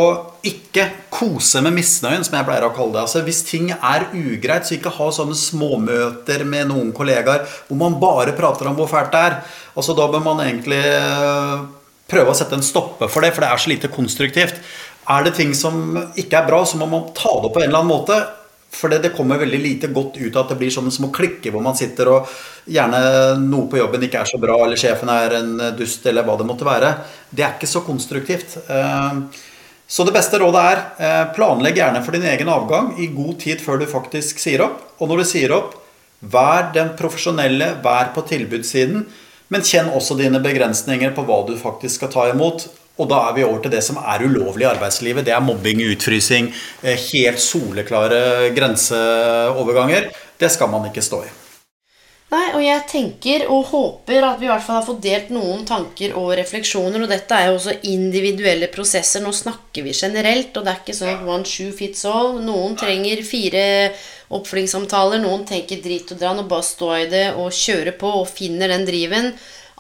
[0.44, 0.84] ikke
[1.14, 3.04] kose med misnøyen, som jeg pleier å kalle det.
[3.06, 7.96] Altså, hvis ting er ugreit, så ikke ha sånne småmøter med noen kollegaer hvor man
[8.02, 9.38] bare prater om hvor fælt det er.
[9.78, 11.64] Altså, da bør man egentlig eh,
[12.12, 14.60] prøve å sette en stopper for det, for det er så lite konstruktivt.
[15.16, 17.70] Er det ting som ikke er bra, så må man ta det opp på en
[17.70, 18.20] eller annen måte.
[18.74, 21.62] For det, kommer veldig lite godt ut av at det blir sånne små klikker hvor
[21.64, 22.30] man sitter og
[22.66, 23.00] gjerne
[23.44, 26.48] noe på jobben ikke er så bra, eller sjefen er en dust, eller hva det
[26.50, 26.94] måtte være.
[27.30, 28.58] Det er ikke så konstruktivt.
[28.68, 29.20] Eh,
[29.88, 33.62] så det beste rådet er eh, planlegg gjerne for din egen avgang i god tid
[33.62, 34.80] før du faktisk sier opp.
[34.98, 35.76] Og når du sier opp,
[36.24, 39.04] vær den profesjonelle, vær på tilbudssiden.
[39.54, 42.66] Men kjenn også dine begrensninger på hva du faktisk skal ta imot.
[43.02, 45.26] Og da er vi over til det som er ulovlig i arbeidslivet.
[45.26, 46.52] Det er mobbing, utfrysing,
[46.84, 50.12] eh, helt soleklare grenseoverganger.
[50.38, 51.32] Det skal man ikke stå i.
[52.34, 55.66] Nei, og jeg tenker og håper at vi i hvert fall har fått delt noen
[55.70, 57.04] tanker og refleksjoner.
[57.04, 59.22] Og dette er jo også individuelle prosesser.
[59.22, 62.40] Nå snakker vi generelt, og det er ikke sånn at one shoe fits all.
[62.42, 63.64] Noen trenger fire
[64.34, 68.30] oppfølgingssamtaler, noen tenker drit og drann og bare stå i det og kjøre på og
[68.32, 69.34] finner den driven.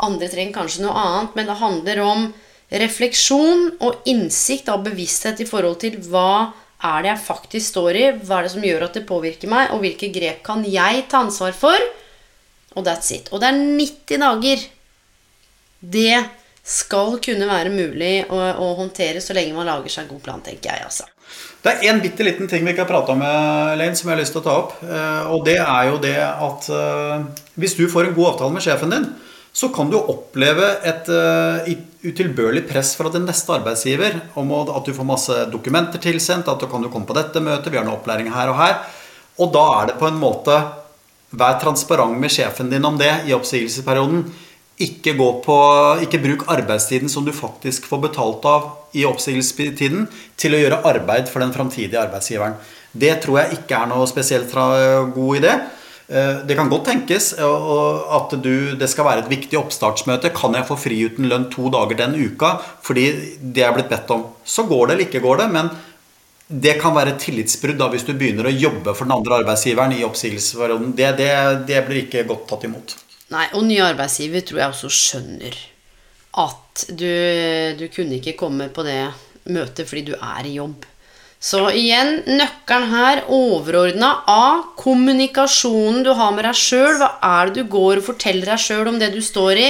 [0.05, 2.27] Andre trenger kanskje noe annet, men det handler om
[2.73, 6.53] refleksjon og innsikt av bevissthet i forhold til hva
[6.83, 8.05] er det jeg faktisk står i?
[8.25, 9.71] Hva er det som gjør at det påvirker meg?
[9.75, 11.89] Og hvilke grep kan jeg ta ansvar for?
[12.73, 13.29] Og that's it.
[13.31, 14.63] Og det er 90 dager.
[15.93, 16.23] Det
[16.63, 20.43] skal kunne være mulig å, å håndtere så lenge man lager seg en god plan,
[20.43, 20.85] tenker jeg.
[20.87, 21.07] altså.
[21.63, 24.21] Det er en bitte liten ting vi ikke har prata om, Elaine, som jeg har
[24.21, 24.77] lyst til å ta opp.
[24.83, 28.65] Eh, og det er jo det at eh, hvis du får en god avtale med
[28.65, 29.07] sjefen din,
[29.53, 31.67] så kan du oppleve et uh,
[32.01, 36.65] utilbørlig press fra din neste arbeidsgiver om at du får masse dokumenter tilsendt, at du
[36.69, 38.79] kan komme på dette møtet, vi har noe opplæring her og her.
[39.37, 40.57] Og da er det på en måte
[41.33, 44.27] Vær transparent med sjefen din om det i oppsigelsesperioden.
[44.85, 45.55] Ikke, på,
[46.05, 50.05] ikke bruk arbeidstiden som du faktisk får betalt av i oppsigelsestiden,
[50.37, 52.59] til å gjøre arbeid for den framtidige arbeidsgiveren.
[52.93, 55.55] Det tror jeg ikke er noe spesielt god idé.
[56.07, 60.33] Eh, det kan godt tenkes at du, det skal være et viktig oppstartsmøte.
[60.35, 63.07] Kan jeg få fri uten lønn to dager den uka fordi
[63.39, 64.27] det er blitt bedt om?
[64.43, 65.71] Så går det eller ikke går det, men
[66.53, 69.95] det kan være et tillitsbrudd da, hvis du begynner å jobbe for den andre arbeidsgiveren
[69.95, 70.91] i oppsigelsesperioden.
[70.97, 71.31] Det, det,
[71.69, 72.97] det, blir ikke godt tatt imot.
[73.33, 75.61] Nei, og nye arbeidsgiver tror jeg også skjønner
[76.43, 77.09] at du,
[77.79, 78.99] du kunne ikke komme på det
[79.53, 80.85] møtet fordi du er i jobb.
[81.43, 87.01] Så igjen, nøkkelen her overordna av kommunikasjonen du har med deg sjøl.
[87.01, 89.65] Hva er det du går og forteller deg sjøl om det du står i?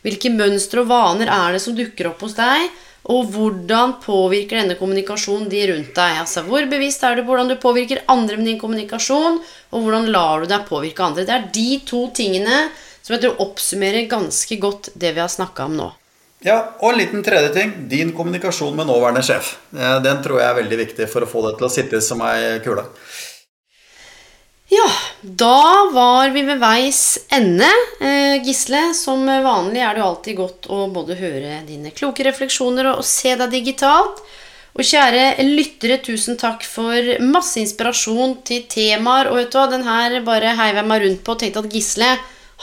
[0.00, 2.70] Hvilke mønstre og vaner er det som dukker opp hos deg?
[3.12, 6.16] Og hvordan påvirker denne kommunikasjonen de rundt deg?
[6.24, 9.40] Altså, Hvor bevisst er du på hvordan du påvirker andre med din kommunikasjon?
[9.72, 11.28] Og hvordan lar du deg påvirke andre?
[11.28, 12.70] Det er de to tingene
[13.02, 15.92] som jeg tror oppsummerer ganske godt det vi har snakka om nå.
[16.40, 17.72] Ja, Og en liten tredje ting.
[17.88, 19.58] Din kommunikasjon med nåværende sjef.
[19.70, 22.60] Den tror jeg er veldig viktig for å få det til å sitte som ei
[22.64, 22.86] kule.
[24.70, 24.86] Ja,
[25.20, 27.68] da var vi ved veis ende.
[28.00, 32.92] Eh, Gisle, som vanlig er det jo alltid godt å både høre dine kloke refleksjoner
[32.92, 34.22] og se deg digitalt.
[34.78, 39.32] Og kjære lyttere, tusen takk for masse inspirasjon til temaer.
[39.32, 41.74] Og vet du hva, den her bare heiv jeg meg rundt på og tenkte at
[41.74, 42.12] Gisle,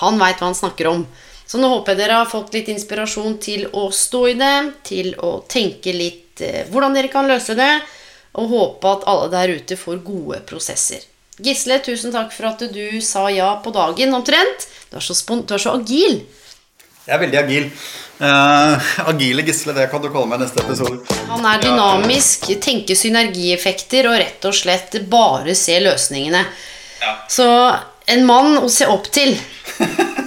[0.01, 1.03] han veit hva han snakker om.
[1.47, 4.55] Så nå håper jeg dere har fått litt inspirasjon til å stå i det,
[4.87, 7.71] til å tenke litt eh, hvordan dere kan løse det,
[8.37, 11.05] og håpe at alle der ute får gode prosesser.
[11.39, 14.67] Gisle, tusen takk for at du sa ja på dagen omtrent.
[14.91, 16.19] Du er så, du er så agil.
[17.07, 17.71] Jeg er veldig agil.
[18.17, 20.99] Uh, agile Gisle, det kan du kalle meg neste episode.
[21.29, 26.43] Han er dynamisk, tenker synergieffekter og rett og slett bare ser løsningene.
[26.99, 27.13] Ja.
[27.31, 27.47] Så
[28.09, 29.37] en mann å se opp til.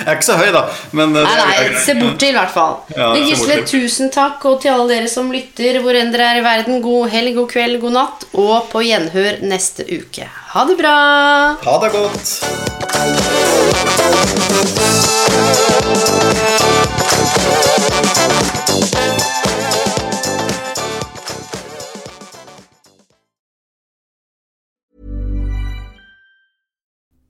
[0.04, 0.62] Jeg er ikke så høy, da.
[0.96, 2.76] Men, eh, nei, nei, se bort til, i hvert fall.
[3.00, 4.44] Ja, Gisle, tusen takk.
[4.48, 7.48] Og til alle dere som lytter, hvor enn dere er i verden, god helg, god
[7.52, 8.18] kveld, god natt.
[8.40, 10.24] Og på gjenhør neste uke.
[10.54, 10.96] Ha det bra.
[11.66, 12.26] Ha det godt.